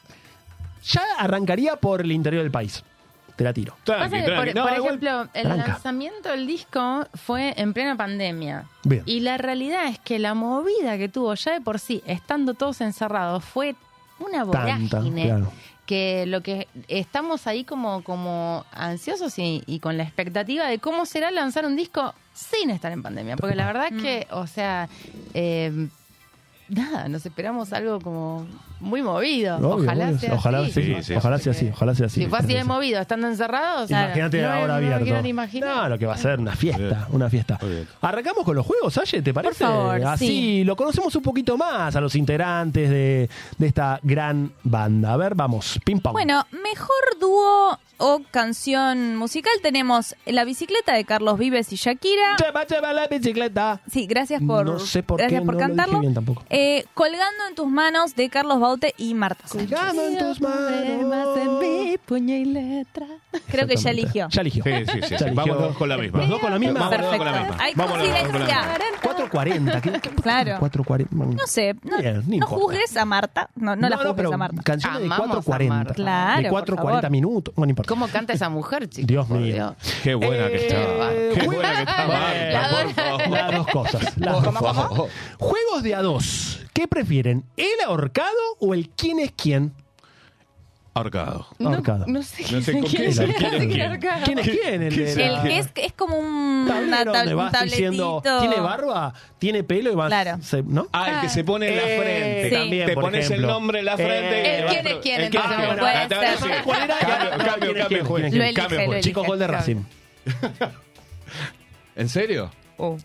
[0.83, 2.83] Ya arrancaría por el interior del país.
[3.35, 3.75] Te la tiro.
[3.85, 4.45] Pasa Tranqui, que, tranqui.
[4.51, 5.67] por, No, por igual- ejemplo, el Tranca.
[5.67, 8.65] lanzamiento del disco fue en plena pandemia.
[8.83, 9.03] Bien.
[9.05, 12.79] Y la realidad es que la movida que tuvo ya de por sí, estando todos
[12.81, 13.75] encerrados, fue
[14.19, 15.23] una Tanta, vorágine.
[15.25, 15.51] claro.
[15.85, 21.05] Que lo que estamos ahí como, como ansiosos y, y con la expectativa de cómo
[21.05, 23.37] será lanzar un disco sin estar en pandemia.
[23.37, 24.89] Porque la verdad que, o sea,
[25.33, 25.87] eh,
[26.69, 28.45] nada, nos esperamos algo como
[28.79, 29.57] muy movido.
[29.57, 30.71] Obvio, ojalá obvio, sea ojalá así.
[30.71, 32.21] sí, Sí, sí, ojalá sea así, ojalá sea así.
[32.23, 35.65] Si fue así de movido, estando encerrados, Imagínate no, ahora no abierto.
[35.65, 37.59] No, lo que va a ser una fiesta, una fiesta.
[38.01, 39.63] Arrancamos con los juegos, Aye, ¿te parece?
[39.65, 40.63] favor, Así sí.
[40.63, 45.13] lo conocemos un poquito más a los integrantes de, de esta gran banda.
[45.13, 46.13] A ver, vamos, ping pong.
[46.13, 52.35] Bueno, mejor dúo o canción musical tenemos La bicicleta de Carlos Vives y Shakira.
[52.43, 53.81] Lleva, lleva la bicicleta.
[53.89, 55.99] Sí, gracias por, No sé por gracias qué por no lo dije cantarlo.
[55.99, 56.43] bien tampoco.
[56.49, 59.69] Eh, Colgando en tus manos de Carlos Baute y Marta Sánchez.
[59.69, 61.99] Colgando en tus manos.
[62.05, 63.07] puño y letra.
[63.47, 64.27] Creo que ya eligió.
[64.29, 64.63] Ya eligió.
[64.63, 64.99] Sí, sí, sí.
[65.11, 65.23] Ya sí.
[65.25, 65.35] eligió.
[65.35, 66.19] Vamos todos con la misma.
[66.19, 66.89] Los dos con la misma.
[66.89, 67.17] Perfecto.
[67.17, 67.57] con la misma.
[67.59, 68.61] Hay Vamos todos con la coincidencia.
[68.61, 68.75] misma.
[69.01, 69.81] 440.
[69.81, 70.55] ¿qué- qué- Claro.
[70.59, 71.15] 440.
[71.41, 73.49] No sé, no, Bien, juzgues a Marta.
[73.55, 74.61] No, no, la juzgues pero a Marta.
[74.63, 75.75] Canciones de Amamos a 440.
[75.75, 75.93] Marta.
[75.93, 77.11] Claro, De por 440 favor.
[77.11, 77.53] minutos.
[77.57, 77.84] No importa.
[77.87, 79.07] ¿Cómo canta esa mujer, chicos?
[79.07, 79.53] Dios mío.
[79.53, 79.75] Dios.
[80.03, 80.75] Qué buena que está.
[81.13, 83.29] Eh, Qué juego- buena que está Bueno, Marta, por favor.
[83.29, 84.17] Las dos cosas.
[84.17, 84.91] las dos cosas.
[85.39, 86.59] Juegos de a dos.
[86.73, 87.45] ¿Qué prefieren?
[87.57, 88.29] ¿El ahorcado
[88.59, 89.73] o el quién es quién?
[90.97, 91.45] Ahorcado.
[91.59, 92.05] Ahorcado.
[92.07, 93.81] No sé No sé con quién qué es quién es quién.
[93.81, 94.23] ahorcado.
[94.23, 94.81] ¿Quién es quién?
[94.81, 97.63] El, de El la- que es, es como un, una tablero tab- donde un vas
[97.65, 98.39] diciendo, tabletito.
[98.53, 99.13] ¿tiene barba?
[99.37, 99.91] ¿Tiene pelo?
[99.91, 100.37] Y vas, Claro.
[100.41, 100.87] se- ¿no?
[100.93, 102.49] Ah, el que se pone en la Eh, frente.
[102.49, 102.55] Sí.
[102.55, 103.47] también, Te por pones ejemplo.
[103.47, 104.39] el nombre en la frente.
[104.39, 105.79] Eh, y le vas quién es pro- quién, el quién es entonces, quién.
[105.79, 106.37] puede Ah, te ser.
[106.37, 106.49] sí.
[106.63, 106.97] ¿Cuál era?
[106.97, 108.05] Cambio, Claro, cambio, ¿quién es cambio, quién?
[108.05, 108.21] juez.
[108.21, 108.39] ¿Quién es quién?
[108.39, 108.95] Lo elige, Cambio, lo juez.
[108.95, 109.09] elige.
[109.09, 109.47] Chicos, gol de.
[109.47, 109.83] Racing.
[111.97, 112.51] ¿En serio?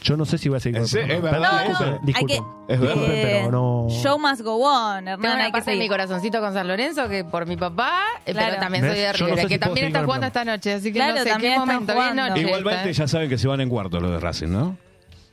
[0.02, 1.20] Yo no sé si voy a seguir ¿En con el serio?
[1.20, 1.38] programa.
[1.38, 2.32] Es verdad, Perdón, No, no, disculpen, hay que...
[2.34, 2.64] disculpen.
[2.68, 2.94] Es verdad.
[2.94, 3.86] Disculpen, pero no...
[3.90, 5.90] Show must go on, Tengo Hernán, una hay que parte de mi seguir.
[5.90, 8.48] corazoncito con San Lorenzo que por mi papá, eh, Claro.
[8.50, 9.16] pero también soy de ¿Ves?
[9.16, 10.98] Yo no River, sé que puedo también seguir está con jugando esta noche, así que
[10.98, 12.28] Claro, no sé también qué están momento, bien jugando.
[12.28, 14.76] noche Igualmente esta, ya saben que se van en cuarto los de Racing, ¿no?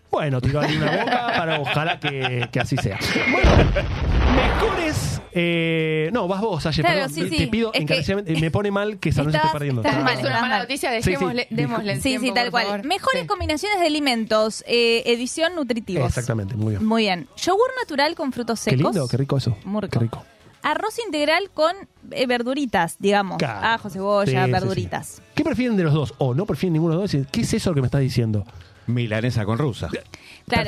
[0.10, 2.98] Bueno, tiro ahí una boca para ojalá que, que así sea.
[3.32, 3.50] Bueno,
[4.38, 5.22] mejores.
[5.40, 7.14] eh, no, vas vos, Aye, Claro, perdón.
[7.14, 7.38] sí, te, sí.
[7.38, 8.40] te pido Es que- encarecidamente.
[8.40, 9.82] Me pone mal que San Lorenzo esté Estás- perdiendo.
[9.82, 10.60] estás Es mal, es una mala mal.
[10.62, 11.10] noticia, Sí, sí.
[11.12, 12.66] dejémosle, démosle el Sí, tiempo, sí, tal por cual.
[12.66, 12.86] favor.
[12.86, 13.28] Mejores Sí.
[13.28, 14.64] combinaciones de alimentos.
[14.68, 16.08] eh, edición nutritivos.
[16.08, 16.86] Exactamente, muy bien.
[16.86, 17.28] Muy bien.
[17.38, 18.94] Yogur natural con frutos Qué secos.
[18.94, 19.58] lindo, qué rico eso.
[19.66, 19.92] Muy rico.
[19.94, 20.24] Qué rico.
[20.64, 21.74] Arroz integral con
[22.12, 23.38] eh, verduritas, digamos.
[23.38, 23.68] Claro.
[23.68, 25.22] Ajo, cebolla, Sí, sí, verduritas.
[25.36, 26.14] ¿Qué prefieren de los dos?
[26.18, 27.28] O no prefieren ninguno de los dos.
[27.32, 28.46] ¿Qué es eso que me estás diciendo?
[28.88, 29.88] Milanesa con rusa.
[29.90, 30.06] Claro.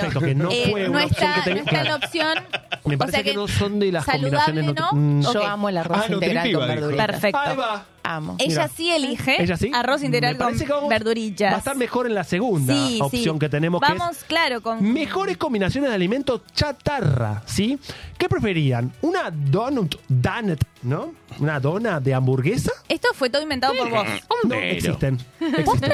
[0.02, 1.96] Perfecto, que no Eh, fue no una opción está, que tenía- no está en la
[1.96, 2.38] opción.
[2.86, 4.66] Me o parece sea que, no son de las combinaciones.
[4.76, 4.90] ¿no?
[4.92, 5.22] Mm.
[5.22, 6.80] Yo amo el arroz Ah, integral nutritiva, con dijo.
[6.82, 7.06] verduritas.
[7.08, 7.40] Perfecto.
[7.40, 7.86] Ahí va.
[8.04, 8.36] Amo.
[8.40, 8.68] Ella Mira.
[8.70, 9.72] sí elige ¿Ella sí?
[9.74, 11.52] arroz integral con parece que vamos- verdurillas.
[11.52, 13.40] Va a estar mejor en la segunda Sí, opción sí.
[13.40, 17.78] que tenemos, que es Vamos, claro, con Mejores combinaciones de alimentos chatarra, ¿sí?
[18.18, 18.92] ¿Qué preferían?
[19.02, 21.14] ¿Una donut, donut, ¿no?
[21.40, 22.72] ¿Una dona de hamburguesa?
[22.88, 24.08] Esto fue todo inventado por vos.
[24.46, 25.20] No, existen.
[25.40, 25.92] Existen.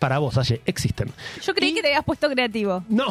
[0.00, 1.12] Para vos, Aye, existen.
[1.42, 2.82] Yo creí que te habías puesto creativo.
[2.88, 3.06] No,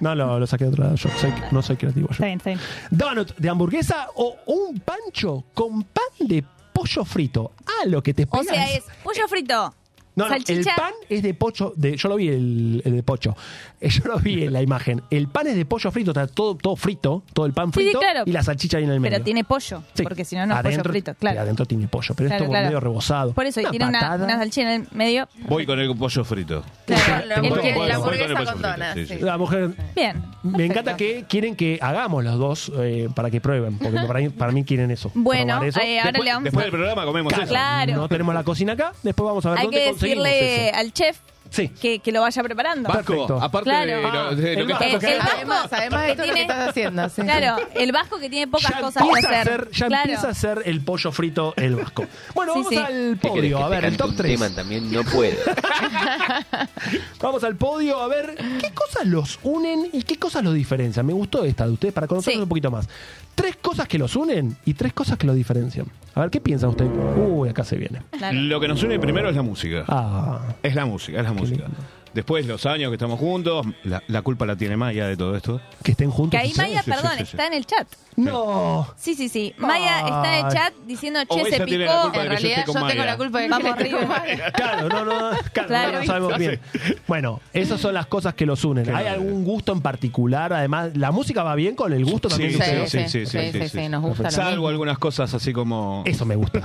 [0.00, 0.96] no lo, lo saqué de otro lado.
[0.96, 2.12] Yo soy- no soy creativo yo.
[2.12, 2.60] Está bien, está bien.
[2.90, 7.52] Donut de hamburguesa o un pancho con pan de pollo frito.
[7.66, 8.46] Ah, lo que te O esperas.
[8.68, 9.74] sea, es pollo frito,
[10.18, 10.76] No, no, el salchicha.
[10.76, 13.36] pan es de pocho, de, yo lo vi el, el de pocho,
[13.80, 15.02] yo lo vi en la imagen.
[15.10, 17.84] El pan es de pollo frito, está todo, todo frito, todo el pan Sí, sí,
[17.86, 18.22] frito claro.
[18.26, 19.12] y la salchicha ahí en el medio.
[19.14, 20.02] Pero tiene pollo, Sí.
[20.02, 21.12] porque si no, no es Adentro- pollo frito.
[21.12, 21.40] sí, Claro.
[21.40, 22.66] adentro tiene pollo, pero Claro, esto claro.
[22.66, 23.32] medio rebozado.
[23.32, 24.24] Por eso, y tiene una, patada.
[24.24, 25.28] una salchicha en el medio.
[25.48, 26.62] Voy con el pollo frito.
[26.86, 27.26] Claro, todo.
[27.26, 28.94] la el hamburguesa con donas.
[29.06, 29.18] sí.
[29.20, 30.22] La mujer, Bien.
[30.42, 34.28] me encanta que quieren que hagamos los dos eh, para que prueben, porque para mí,
[34.30, 35.10] para mí quieren eso.
[35.14, 35.80] Bueno, probar eso.
[35.80, 36.64] eh, ahora Después, le vamos después a...
[36.66, 37.42] del programa comemos eso.
[37.46, 37.94] Claro.
[37.96, 40.92] No tenemos la cocina acá, después vamos a ver Hay dónde que conseguimos decirle al
[40.92, 41.18] chef
[41.50, 41.68] Sí.
[41.68, 42.88] que, que lo vaya preparando.
[42.88, 43.40] Vasco, Perfecto.
[43.42, 43.86] aparte Claro.
[43.96, 44.84] de lo, de lo El que vasco.
[44.84, 45.34] estás El- el haciendo.
[45.54, 47.08] Además, además de que todo lo que tiene- estás haciendo.
[47.08, 47.22] sí.
[47.22, 49.52] Claro, el vasco que tiene pocas ya cosas que empieza a hacer.
[49.60, 50.02] hacer- ya claro.
[50.04, 52.06] empieza a hacer el pollo frito el vasco.
[52.34, 52.76] Bueno, Sí, vamos sí.
[52.78, 54.40] al ¿Qué querés podio, que a te ver, el cante top un 3.
[54.40, 54.92] tema también?
[54.92, 55.36] No puedo.
[57.20, 61.04] Vamos al podio a ver qué cosas los unen y qué cosas los diferencian.
[61.06, 62.42] Me gustó esta de ustedes para conocerlos Sí.
[62.42, 62.88] un poquito más.
[63.34, 65.86] Tres cosas que los unen y tres cosas que los diferencian.
[66.14, 66.90] A ver, ¿qué piensan ustedes?
[67.16, 68.02] Uy, acá se viene.
[68.10, 68.36] Claro.
[68.40, 69.84] Lo que nos une primero es la música.
[69.86, 71.64] Ah, Es la música, es la música.
[71.64, 71.80] lindo.
[72.14, 75.60] Después los años que estamos juntos, la, la culpa la tiene Maya de todo esto.
[75.82, 76.40] que estén juntos.
[76.40, 77.22] Que ahí Maya, sí, perdón, sí, sí.
[77.32, 77.86] está en el chat.
[78.24, 78.86] No.
[78.96, 79.54] Sí, sí, sí.
[79.58, 82.02] Maya está en el chat diciendo, che, se ella tiene la picó.
[82.02, 83.72] culpa de En que yo realidad esté yo con tengo la culpa de que Vamos
[83.72, 84.24] arriba.
[84.54, 85.92] Claro, no, no, claro, Claro.
[85.92, 86.60] no lo sabemos bien.
[87.06, 88.94] Bueno, esas son las cosas que los unen.
[88.94, 90.52] ¿Hay algún gusto en particular?
[90.52, 92.52] Además, ¿la música va bien con el gusto también?
[92.52, 92.90] Sí, de Sí, ustedes?
[92.90, 93.88] sí, sí, sí, sí, sí, sí, sí.
[93.88, 94.68] nos gusta lo Salvo mismo.
[94.68, 96.02] algunas cosas así como...
[96.06, 96.58] Eso me gusta.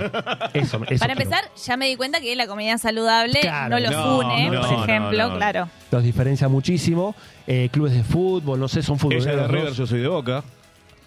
[0.54, 1.12] Eso, eso Para quiero.
[1.14, 3.70] empezar, ya me di cuenta que la comida saludable Claro.
[3.70, 5.38] no los No, une, no, por no, ejemplo, no, no.
[5.38, 5.70] claro.
[5.92, 7.16] Los diferencia muchísimo.
[7.46, 9.28] Eh, clubes de fútbol, no sé, son futboleros.
[9.28, 10.44] Ella es de River, yo soy de Boca.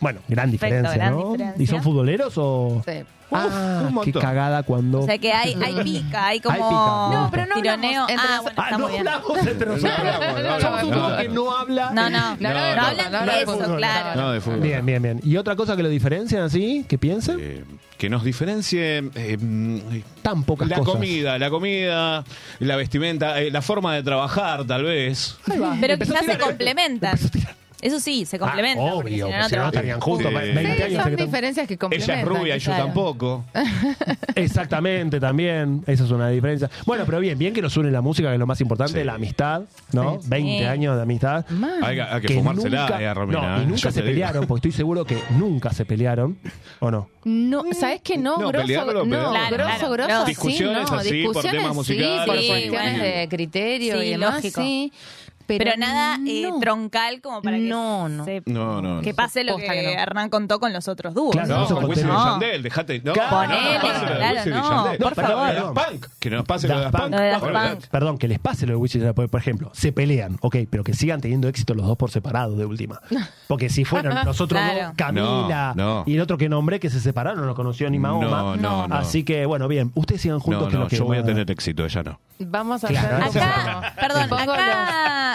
[0.01, 1.32] Bueno, gran Perfecto, diferencia, gran ¿no?
[1.32, 1.62] diferencia.
[1.62, 2.82] ¿Y son futboleros o...?
[2.86, 2.92] Sí.
[3.32, 4.22] Ah, un qué montón.
[4.22, 5.01] cagada cuando...
[5.01, 8.03] O sea que hay, hay pica, hay como Hay pica, No, pero no tironeo.
[8.05, 9.09] hablamos entre Ah, bueno, Ah, está no muy bien.
[9.09, 9.99] hablamos entre nosotros.
[10.44, 11.90] No Somos un grupo que no habla...
[11.90, 14.20] No, no, No, no, no, hablan no, de no, eso, no, claro.
[14.20, 14.61] No, de fútbol.
[14.61, 15.20] Bien, bien, bien.
[15.24, 16.84] ¿Y otra cosa que lo diferencian así?
[16.88, 17.38] ¿Que piensen?
[17.40, 17.64] Eh,
[17.99, 20.94] que nos diferencie eh, Tan pocas la cosas.
[20.94, 22.22] comida, la comida,
[22.61, 25.36] la vestimenta, eh, la forma de trabajar, tal vez.
[25.51, 25.76] Ahí va.
[25.80, 26.49] Pero Empezó a quizás se tirar.
[26.49, 27.11] complementan.
[27.12, 27.55] Empezó a tirar.
[27.83, 28.91] Eso sí, se Ah, complementan.
[28.95, 29.74] porque obvio, si no, pues no trabajan.
[29.74, 30.29] estarían juntos.
[30.29, 30.35] Sí.
[30.35, 30.79] 20 Sí, años.
[30.81, 32.18] son que están- diferencias que Ella complementan.
[32.18, 32.85] es rubia y yo claro.
[32.87, 33.45] tampoco.
[34.35, 35.83] Exactamente, también.
[35.87, 36.70] Esa es una diferencia.
[36.85, 39.05] Bueno, pero bien, bien que nos une la música, que es lo más importante, Sí.
[39.05, 39.62] la amistad,
[39.93, 40.20] ¿no?
[40.20, 40.29] Sí.
[40.29, 40.64] 20 Sí.
[40.64, 41.47] años de amistad.
[41.51, 41.81] Mal.
[41.85, 43.41] Hay, que- hay que, fumársela, eh, Romina.
[43.41, 44.07] no, y eh, nunca yo se te digo.
[44.12, 46.39] pelearon, porque estoy seguro que nunca se pelearon,
[46.81, 47.09] ¿o no?
[47.24, 48.16] No, ¿sabes qué?
[48.16, 49.31] No, No, grosso, pelearlo, no, pelearlo.
[49.33, 49.95] Claro, grosso, claro.
[49.97, 54.01] grosso, sí, Discusiones no, así, por discusiones temas musicales, sí, por sí, cuestiones de criterio
[54.01, 54.61] Sí, y demás, lógico.
[54.62, 54.93] sí.
[55.47, 58.24] Pero, nada eh, troncal como para que No, no.
[58.24, 59.01] se- No, no.
[59.03, 60.03] que pase lo que, Posta que no.
[60.03, 61.32] Hernán contó con los otros dúos.
[61.32, 61.84] Claro, No, con.
[61.86, 62.24] Wisin y No.
[62.32, 63.01] Yandel, dejate.
[63.05, 63.49] No, Claro.
[64.47, 65.74] no, no, por Perdón, favor.
[65.74, 66.97] Punk, Que nos pase lo de Daft
[67.47, 67.86] Punk.
[67.90, 70.84] Perdón, que les pase lo de Wisin y Yandel, por ejemplo, se pelean, ok, pero
[70.84, 73.01] que sigan teniendo éxito los dos por separado de última.
[73.49, 74.86] Porque si fueron los otros Claro.
[74.88, 76.05] dos, Camila No, no.
[76.07, 78.26] y el otro que nombré que se separaron, no lo conoció ni Mahoma.
[78.26, 78.94] No, no, no.
[78.94, 82.03] Así que, bueno, bien, ustedes sigan juntos No, no, yo voy a tener éxito, ella
[82.03, 82.20] no.
[82.38, 84.53] Vamos a hacer Acá, perdón, Pongo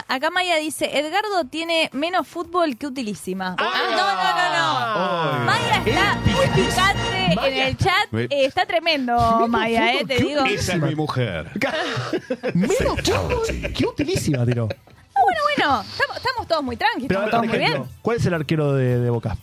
[0.08, 3.56] acá, acá Maya dice, Edgardo tiene menos fútbol que utilísima.
[3.58, 3.72] Ah.
[3.92, 5.46] no, no, no, no.
[5.46, 8.08] Maya está muy picante en el chat.
[8.12, 10.44] Me- Eh, está tremendo, Maya, eh, te digo.
[10.46, 11.52] Esa es mi mujer.
[12.54, 14.68] Menos fútbol, qué utilísima tiró.
[15.14, 17.84] Ah, bueno, bueno, estamos, estamos todos muy tranquilos, Pero, estamos todos muy bien.
[18.02, 19.38] ¿cuál es el arquero de, de Boca?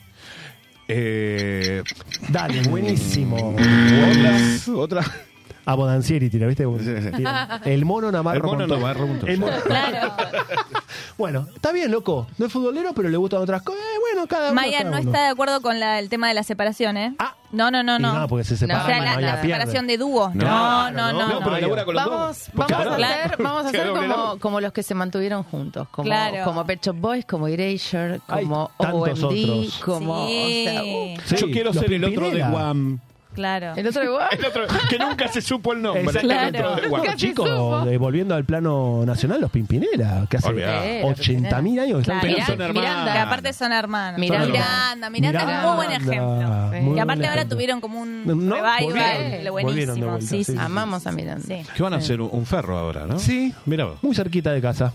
[0.89, 1.83] Eh,
[2.31, 3.55] Dale, buenísimo.
[3.55, 5.05] otra, otra.
[5.71, 6.65] A Bodancieri tira, ¿viste?
[6.65, 7.11] Sí, sí.
[7.17, 7.61] Tira.
[7.65, 8.39] El mono Navarro.
[8.39, 8.81] El mono Montón.
[8.81, 9.29] Navarro Montón.
[9.29, 10.13] El mono- Claro.
[11.19, 12.29] Bueno, está bien, loco.
[12.39, 13.81] No es futbolero, pero le gustan otras cosas.
[13.83, 14.55] Eh, bueno, cada uno.
[14.55, 15.11] Maya cada no uno.
[15.11, 17.15] está de acuerdo con la- el tema de la separación, ¿eh?
[17.19, 17.35] Ah.
[17.51, 18.13] No, no, no, no.
[18.21, 18.83] no, porque se separan.
[18.83, 20.31] o sea, no, la, no, la no, separación de dúo.
[20.35, 20.45] No.
[20.45, 21.29] No, no, no.
[21.41, 21.85] No, pero no.
[21.85, 22.51] con los Vamos, dos.
[22.53, 22.79] vamos, Porque a
[23.23, 24.39] hacer, vamos a hacer Claro, como, claro.
[24.39, 26.45] como los que se mantuvieron juntos, como, Claro.
[26.45, 30.27] como Pet Shop Boys, como Erasure, como OMD, como...
[30.29, 30.67] Sí.
[30.69, 32.51] o sea, uh, Sí, Yo quiero los ser el otro de Pimpinela.
[32.51, 33.01] Guam.
[33.39, 33.73] Claro.
[33.77, 34.29] el otro igual.
[34.39, 36.03] El otro, que nunca se supo el nombre.
[36.03, 36.29] Exacto.
[36.33, 37.01] El otro de Guam.
[37.03, 37.85] Nunca se Chicos, supo.
[37.87, 40.83] eh, volviendo al plano nacional, los Pimpinela, que hace Olvidá.
[41.05, 42.35] 80 mil años que están Claro.
[42.35, 42.83] Pero Mirá, son hermanos.
[42.83, 43.13] Miranda.
[43.13, 44.19] Que aparte son hermanos.
[44.21, 44.47] Miranda.
[44.49, 46.71] Miranda, Miranda, es un muy buen ejemplo.
[46.73, 46.81] Sí.
[46.81, 47.57] Muy Y aparte ahora ejemplo.
[47.57, 50.07] tuvieron como un No, revival, volvieron, lo volvieron de buenísimo.
[50.11, 50.59] vuelta, Sí, sí, sí.
[50.61, 51.45] Amamos a Miranda.
[51.47, 51.63] Sí.
[51.77, 53.19] Que van a hacer un, un ferro ahora, ¿no?
[53.21, 54.03] Sí, Mira vos.
[54.03, 54.93] muy cerquita de casa.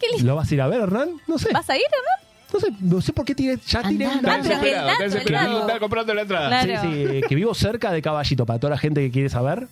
[0.00, 0.26] Qué lindo.
[0.26, 1.10] ¿Lo vas a ir a ver, Hernán?
[1.28, 1.50] No sé.
[1.52, 2.25] ¿Vas a ir o
[2.56, 2.60] no?
[2.60, 6.48] Sé, no sé por qué tiré, ya tiré Andá, Está desesperado, está comprando la entrada.
[6.64, 6.82] Claro.
[6.90, 9.68] Sí, sí, que vivo cerca de Caballito, para toda la gente que quiere saber.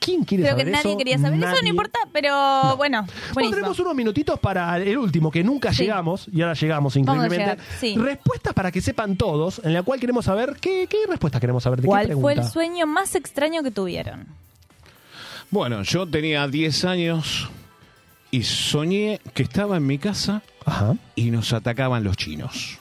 [0.00, 0.98] ¿Quién quiere Creo que saber nadie eso?
[0.98, 1.38] quería saber.
[1.38, 1.68] Eso no Nadie.
[1.68, 3.56] importa, pero bueno, Bueno, buenísimo.
[3.56, 5.82] tenemos unos minutitos para el último, que nunca Sí.
[5.82, 7.38] llegamos, y ahora llegamos increíblemente.
[7.38, 7.96] llegar, sí.
[7.96, 11.78] Respuestas para que sepan todos, en la cual queremos saber, ¿qué, qué respuestas queremos saber?
[11.80, 14.26] ¿De qué ¿Cuál fue el sueño más extraño que tuvieron?
[15.50, 17.48] Bueno, yo tenía 10 años
[18.30, 20.96] y soñé que estaba en mi casa Ajá.
[21.14, 22.78] y nos atacaban los chinos.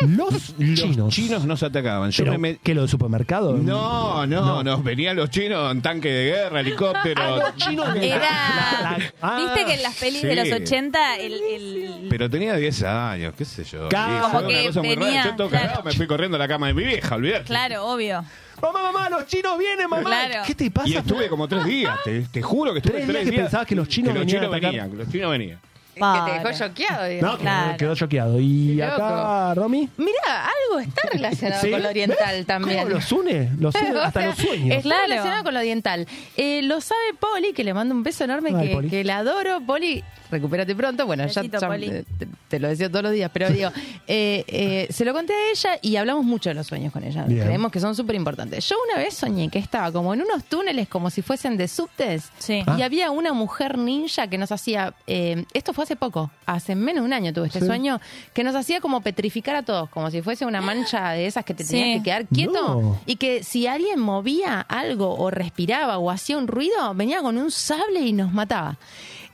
[0.00, 0.96] Los chinos.
[0.96, 2.10] Los chinos nos atacaban.
[2.10, 3.54] Yo Pero, me met- ¿Qué, lo de supermercado?
[3.56, 7.22] No, no, nos venían los chinos en tanque de guerra, helicóptero.
[7.22, 8.20] Ah, los chinos de- Era.
[8.20, 10.50] La- la- ah, Viste que en las pelis de sí.
[10.50, 11.32] los 80 el.
[11.34, 13.88] el- Pero tenía 10 años, qué sé yo.
[13.88, 14.14] Claro.
[14.16, 15.24] Sí, Como fue que una cosa muy venía, rara.
[15.30, 15.66] Yo todo claro.
[15.68, 17.44] cagado, me fui corriendo a la cama de mi vieja, olvidate.
[17.44, 18.24] Claro, obvio.
[18.62, 20.02] Mamá, mamá, los chinos vienen, mamá.
[20.04, 20.42] Claro.
[20.46, 20.88] ¿Qué te pasa?
[20.88, 23.66] Y estuve como tres días, te, te juro que estuve Tres tres, días que pensabas
[23.66, 24.70] que los chinos venían a chinos atacar.
[24.70, 25.60] venían, que los chinos venían.
[25.96, 27.36] Que te dejó choqueado, No, digamos.
[27.36, 27.76] que Claro.
[27.78, 28.38] quedó choqueado.
[28.38, 29.88] ¿Y Qué acá, Romy?
[29.96, 31.70] Mira, algo está relacionado ¿Sí?
[31.70, 32.46] con lo oriental ¿Ves?
[32.46, 32.78] también.
[32.80, 33.50] ¿Cómo los une?
[33.58, 34.70] Los une O hasta sea, los sueños.
[34.76, 35.02] Está Claro.
[35.08, 36.06] relacionado con lo oriental.
[36.36, 38.88] Eh, lo sabe Poli, que le mando un beso enorme, Ay, que, Poli.
[38.90, 39.60] que la adoro.
[39.66, 41.06] Poli, recupérate pronto.
[41.06, 41.86] Bueno, ya, Besito, ya, Poli.
[41.88, 43.70] eh, te, te lo decía todos los días, pero digo,
[44.06, 47.24] eh, eh, se lo conté a ella y hablamos mucho de los sueños con ella.
[47.24, 47.44] Bien.
[47.44, 48.68] Creemos que son súper importantes.
[48.68, 52.30] Yo una vez soñé que estaba como en unos túneles como si fuesen de subtes
[52.38, 52.62] Sí.
[52.66, 52.76] Ah.
[52.78, 57.02] y había una mujer ninja que nos hacía, eh, esto fue hace poco, hace menos
[57.02, 57.66] de un año tuve este Sí.
[57.66, 58.00] sueño,
[58.32, 61.54] que nos hacía como petrificar a todos, como si fuese una mancha de esas que
[61.54, 61.72] te Sí.
[61.72, 63.00] tenías que quedar quieto No.
[63.06, 67.50] y que si alguien movía algo o respiraba o hacía un ruido, venía con un
[67.50, 68.78] sable y nos mataba.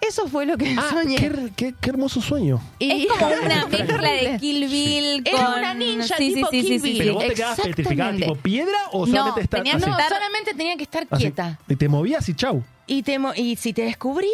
[0.06, 1.16] Eso fue lo que Ah, soñé.
[1.16, 2.60] qué, qué- qué hermoso sueño.
[2.80, 5.58] Y- Es como una mezcla de Kill Bill Era con.
[5.60, 6.98] una ninja sí, tipo sí, sí, Kill Bill.
[6.98, 7.82] ¿Pero vos te quedabas exactamente.
[7.82, 9.84] petrificada tipo piedra o No, solamente estar tenías así?
[9.84, 11.22] que No, estar- solamente tenía que estar Así.
[11.22, 11.58] quieta.
[11.68, 12.62] Y te movías y chau.
[12.86, 14.32] Y, te y si te descubrían,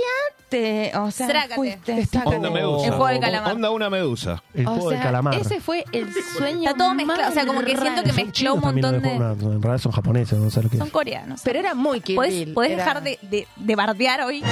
[0.48, 1.54] fuiste, o sea, Zrácate.
[1.54, 2.08] fuiste.
[2.24, 2.86] Onda medusa.
[2.86, 3.52] El juego del calamar.
[3.54, 4.42] Onda una medusa.
[4.54, 5.34] El O juego del sea, calamar.
[5.34, 8.32] ese fue el sueño Está todo mezclado, o sea, como que siento que mezcló un
[8.32, 10.92] Chinos también montón de- En realidad son japoneses, no sé lo que Son es.
[10.92, 11.40] coreanos.
[11.44, 14.42] Pero era muy Kill ¿Puedes, Bill, podés era- dejar de, de, de bardear hoy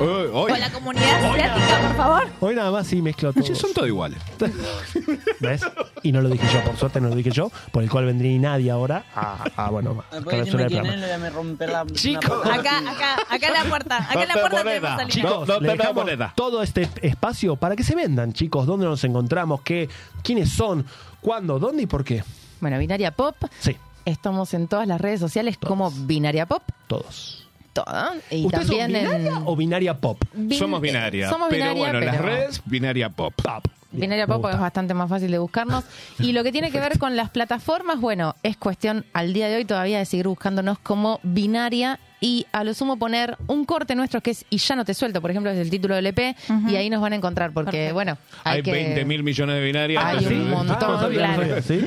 [0.00, 0.50] Uy, uy.
[0.50, 2.28] con la comunidad asiática, por favor?
[2.40, 3.54] Hoy nada más sí mezclo todo.
[3.54, 4.18] Son todos iguales.
[5.40, 5.62] ¿Ves?
[6.02, 8.32] Y no lo dije yo, por suerte no lo dije yo, por el cual vendría
[8.32, 11.18] y nadie ahora a, a, bueno, a clausura del programa.
[11.18, 11.84] me rompe la...
[11.92, 13.96] Chicos, Acá, acá, acá en la puerta.
[13.98, 17.76] Acá en la te puerta tenemos al Chicos, No le dejamos todo este espacio para
[17.76, 18.66] que se vendan, chicos.
[18.66, 19.60] ¿Dónde nos encontramos?
[19.62, 19.88] ¿Qué?
[20.22, 20.84] ¿Quiénes son?
[21.20, 21.58] ¿Cuándo?
[21.58, 22.24] ¿Dónde y por qué?
[22.60, 23.36] Bueno, Binaria Pop.
[23.60, 26.62] Sí, Estamos en todas las redes sociales como Binaria Pop.
[26.86, 27.44] todos.
[27.74, 28.16] Todas.
[28.30, 29.42] Y ¿Ustedes son también binaria en.
[29.46, 30.20] o binaria pop?
[30.32, 31.28] Bin- Somos binaria.
[31.28, 33.32] Somos pero binaria, bueno, las pero- redes, binaria pop.
[33.40, 33.64] Pop.
[33.90, 35.82] Bien, Binaria Pop es bastante más fácil de buscarnos.
[36.18, 39.56] Y lo que tiene que ver con las plataformas, bueno, es cuestión al día de
[39.56, 44.20] hoy todavía de seguir buscándonos como binaria y a lo sumo poner un corte nuestro
[44.20, 46.34] que es Y ya no te suelto, por ejemplo, es el título del EP
[46.68, 47.94] y ahí nos van a encontrar porque, Perfecto.
[47.94, 48.72] bueno, hay, Hay que...
[48.72, 50.04] 20 mil millones de binarias.
[50.04, 51.38] Hay un montón, Ah.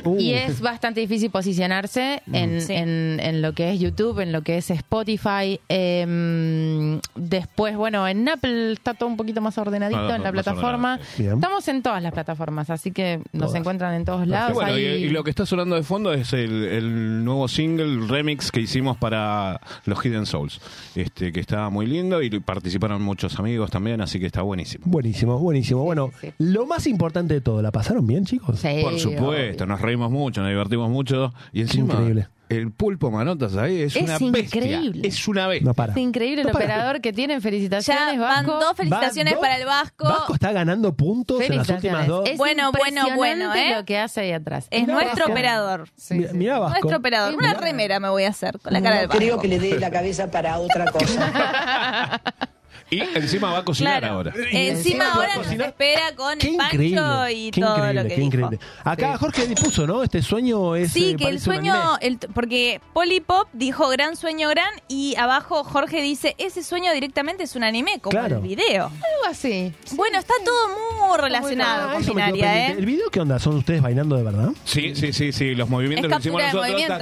[0.04, 0.18] Uh.
[0.18, 2.72] Y es bastante difícil posicionarse en, Sí.
[2.72, 5.58] en- en lo que es YouTube, en lo que es Spotify.
[5.68, 10.98] em, después, bueno, en Apple está todo un poquito más ordenadito Ah, en la plataforma.
[11.18, 13.54] Estamos en todas las plataformas, así que nos Todas.
[13.60, 14.54] encuentran en todos Y lados.
[14.54, 17.84] bueno, y, Hay- y lo que está sonando de fondo es el, el nuevo single,
[17.84, 20.60] el remix que hicimos para los Hidden Souls,
[20.94, 24.84] este que está muy lindo y participaron muchos amigos también, así que está buenísimo.
[24.86, 25.84] Buenísimo, buenísimo.
[25.84, 26.32] Bueno, sí.
[26.38, 28.60] lo más importante de todo, ¿la pasaron bien, chicos?
[28.60, 32.28] Sí, Por supuesto, nos reímos mucho, nos divertimos mucho y encima Increíble.
[32.56, 35.08] El pulpo manotas ahí es, Es una bestia, increíble.
[35.08, 35.66] es una bestia.
[35.68, 35.92] No para.
[35.92, 36.64] Es increíble No el para.
[36.66, 37.40] operador que tienen.
[37.42, 38.60] Felicitaciones, Ya van Vasco.
[38.60, 40.04] dos felicitaciones Va- para el Vasco.
[40.04, 42.28] Vasco está ganando puntos en las últimas dos.
[42.28, 43.74] Es Bueno, bueno, bueno, ¿eh?
[43.76, 44.66] lo que hace ahí atrás.
[44.70, 45.32] Es nuestro Vasco.
[45.32, 45.88] operador.
[45.96, 46.36] Sí, Mira, sí.
[46.36, 46.80] mira Vasco.
[46.80, 47.34] Nuestro operador.
[47.34, 49.42] Una remera me voy a hacer con la cara del Creo Vasco.
[49.42, 52.20] que le dé la cabeza para otra cosa.
[52.92, 54.14] Y encima va a cocinar Claro.
[54.16, 54.32] ahora.
[54.50, 58.08] Encima ahora nos espera con Qué el pancho increíble, y qué todo increíble, lo que
[58.08, 58.26] qué dijo.
[58.26, 58.58] increíble.
[58.84, 60.02] Acá Jorge dispuso, ¿no?
[60.02, 60.92] Este sueño es.
[60.92, 66.02] Sí, eh, que el sueño, el, porque Polipop dijo gran sueño gran y abajo Jorge
[66.02, 68.36] dice ese sueño directamente es un anime, como Claro.
[68.36, 68.84] el video.
[68.86, 69.72] Algo así.
[69.92, 72.68] Bueno, está todo muy relacionado Ah, con binaria.
[72.68, 72.72] ¿eh?
[72.78, 73.38] ¿El video qué onda?
[73.38, 74.50] ¿Son ustedes bailando de verdad?
[74.64, 76.98] Sí, sí, sí, sí, los movimientos Es que hicimos nosotros está,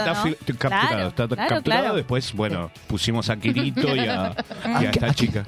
[0.56, 1.96] capturado, está capturado.
[1.96, 4.36] Después, bueno, pusimos a Kirito y a,
[4.82, 5.44] y a esta chica.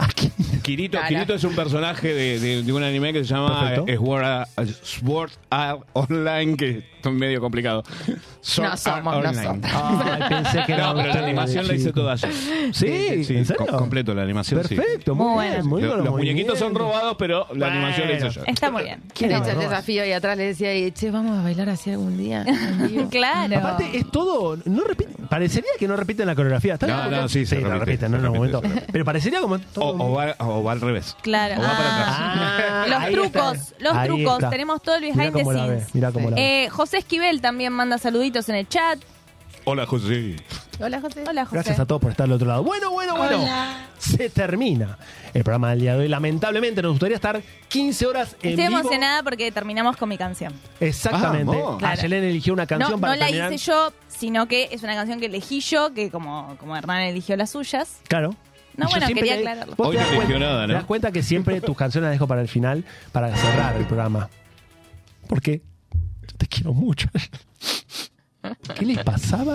[0.62, 1.08] Kirito, Claro.
[1.08, 3.84] Kirito es un personaje de, de- de un anime que se llama Perfecto.
[3.92, 4.48] eh, Sword Art-
[4.82, 7.82] Sword Art Online, que es medio complicado.
[8.40, 9.58] Sword No somos Art Online.
[9.58, 9.72] nosotros.
[9.74, 12.00] Ay, pensé que era No, pero la usted, animación la hice chico.
[12.00, 12.28] toda yo.
[12.72, 13.56] Sí, ¿en serio?
[13.56, 14.74] co- completo la animación, sí.
[14.76, 15.52] Perfecto, muy, Muy bien.
[15.52, 15.68] bueno.
[15.68, 16.98] Muy Lo- bien los muñequitos son movimientos.
[17.00, 18.42] robados, pero la animación la hice yo.
[18.46, 19.00] Está muy bien.
[19.14, 21.68] ¿Quién Le es hecho el desafío y atrás le decía, y, che, vamos a bailar
[21.68, 22.42] así algún día.
[22.46, 23.08] en vivo".
[23.10, 23.58] Claro.
[23.58, 24.56] Aparte, es todo.
[24.64, 26.74] No repite, parecería que no repiten la coreografía.
[26.74, 27.20] ¿Está No, bien?
[27.22, 28.18] no, sí, se repite, repiten, se ¿no?
[28.18, 28.68] en algún repite, momento.
[28.68, 28.92] se repite.
[28.92, 29.54] Pero parecería como.
[29.56, 31.16] O, todo- o va, o va al revés.
[31.22, 31.56] Claro.
[31.58, 32.16] O va para atrás.
[32.18, 33.74] Ah, los ahí trucos, está.
[33.80, 34.34] los Ahí trucos.
[34.34, 34.50] está.
[34.50, 35.94] Tenemos todo el Mirá behind the cómo la ve, scenes.
[35.94, 36.64] mirá cómo la ve.
[36.64, 38.98] Eh, José Esquivel también manda saluditos en el chat.
[39.64, 40.34] Hola, José.
[40.80, 41.22] Hola, José.
[41.28, 41.54] Hola, José.
[41.54, 42.64] Gracias a todos por estar al otro lado.
[42.64, 43.46] Bueno, bueno, bueno.
[43.96, 44.98] Se termina
[45.32, 46.08] el programa del día de hoy.
[46.08, 48.80] Lamentablemente nos gustaría estar 15 horas en Estoy vivo.
[48.80, 50.52] emocionada porque terminamos con mi canción.
[50.80, 51.52] Exactamente.
[51.52, 51.78] Claro.
[51.80, 53.52] Ayelen eligió una canción no, para no la terminar.
[53.52, 57.36] hice yo, sino que es una canción que elegí yo, que como, como Hernán eligió
[57.36, 57.98] las suyas.
[58.08, 58.34] Claro.
[58.76, 59.74] No, bueno, quería aclararlo.
[59.76, 60.66] vos Hoy te das cuenta- nada, ¿no?
[60.68, 63.84] Te das cuenta que siempre tus canciones las dejo para el final, para cerrar el
[63.86, 64.28] programa.
[65.28, 65.62] Porque
[66.30, 67.08] yo te quiero mucho.
[68.74, 69.54] ¿Qué les pasaba?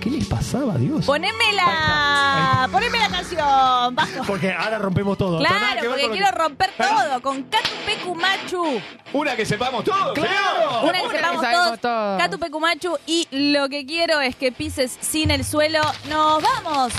[0.00, 1.04] ¿Qué les pasaba, Dios?
[1.04, 4.22] Poneme la, poneme la canción, Vasco.
[4.26, 5.40] Porque ahora rompemos todo.
[5.42, 8.80] Nada que Claro, porque quiero que- romper todo con Catu Pecu Machu.
[9.12, 10.12] Una que sepamos todos.
[10.14, 10.84] ¡Claro!
[10.84, 11.80] Una que Una sepamos que todos.
[11.80, 12.18] todos.
[12.22, 12.96] Catu Pecu Machu.
[13.06, 15.80] Y lo que quiero es que pises sin el suelo.
[16.08, 16.92] ¡Nos vamos!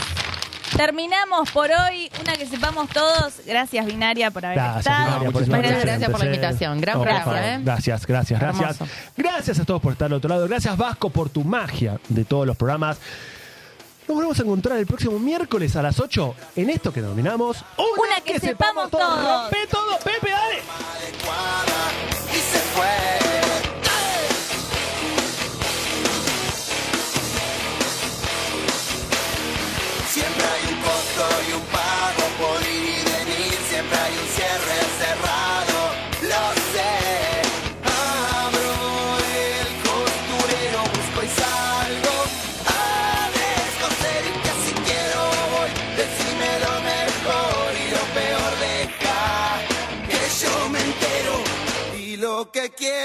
[0.76, 2.12] Terminamos por hoy.
[2.22, 3.36] Una que sepamos todos.
[3.46, 5.06] Gracias, Binaria, por haber Gracias, estado.
[5.06, 6.82] Binaria, por Muchísimas estar gracias por la invitación.
[6.82, 7.38] Gran favor.
[7.38, 7.60] ¿eh?
[7.62, 8.82] Gracias, gracias, gracias.
[8.82, 8.94] Hermoso.
[9.16, 10.48] Gracias a todos por estar al otro lado.
[10.48, 12.98] Gracias, Vasco, por tu magia de todos los programas.
[14.08, 18.22] Nos volvemos a encontrar el próximo miércoles a las 8 en esto que denominamos Una
[18.24, 19.22] que sepamos todos.
[19.22, 20.62] Rompe todo, Pepe, dale.
[22.32, 23.67] y se fue.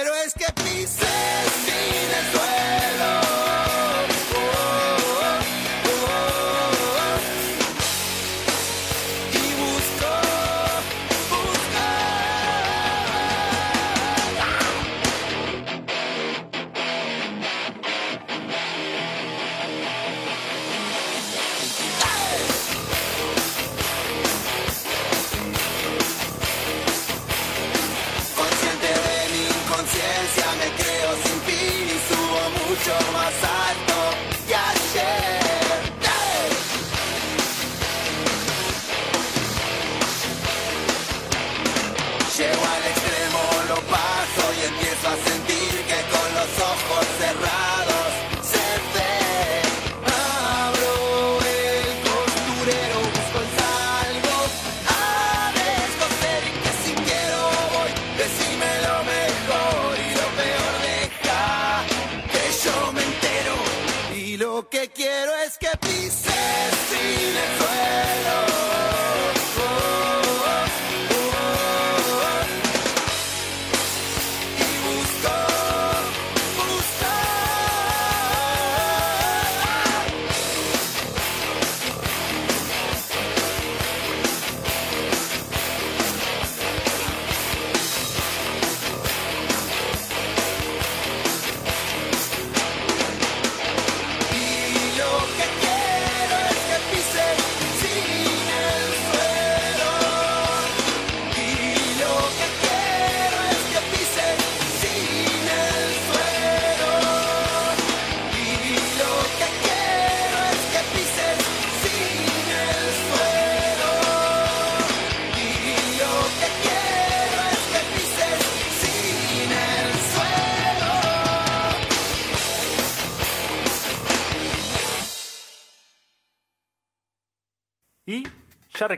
[0.03, 1.52] Quiero es que pises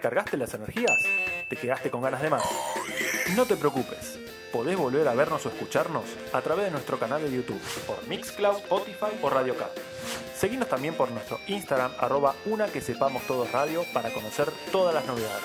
[0.05, 1.03] recargaste las energías?
[1.49, 2.43] ¿Te quedaste con ganas de más?
[3.35, 4.19] No te preocupes,
[4.53, 8.59] podés volver a vernos o escucharnos a través de nuestro canal de YouTube, por Mixcloud,
[8.59, 9.67] Spotify o Radio K.
[10.37, 15.07] Seguinos también por nuestro Instagram, arroba una que sepamos todos radio, para conocer todas las
[15.07, 15.43] novedades.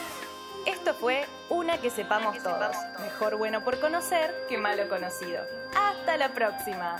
[0.66, 2.76] Esto fue Una que sepamos todos.
[3.00, 5.42] Mejor bueno por conocer que malo conocido.
[5.74, 6.98] Hasta la próxima.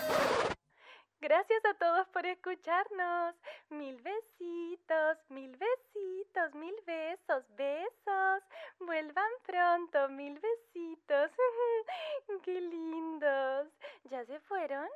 [1.22, 3.36] Gracias a todos por escucharnos.
[3.70, 8.44] Mil besitos, mil besitos, mil besos, besos.
[8.80, 11.32] Vuelvan pronto, mil besitos.
[12.44, 13.68] Qué lindos.
[14.06, 14.88] ¿Ya se fueron?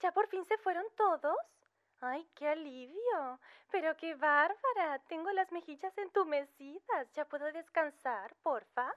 [0.00, 1.36] ¿Ya por fin se fueron todos?
[2.00, 3.38] Ay, qué alivio.
[3.70, 4.98] Pero qué bárbara.
[5.06, 7.12] Tengo las mejillas entumecidas.
[7.12, 8.88] ¿Ya puedo descansar, porfa?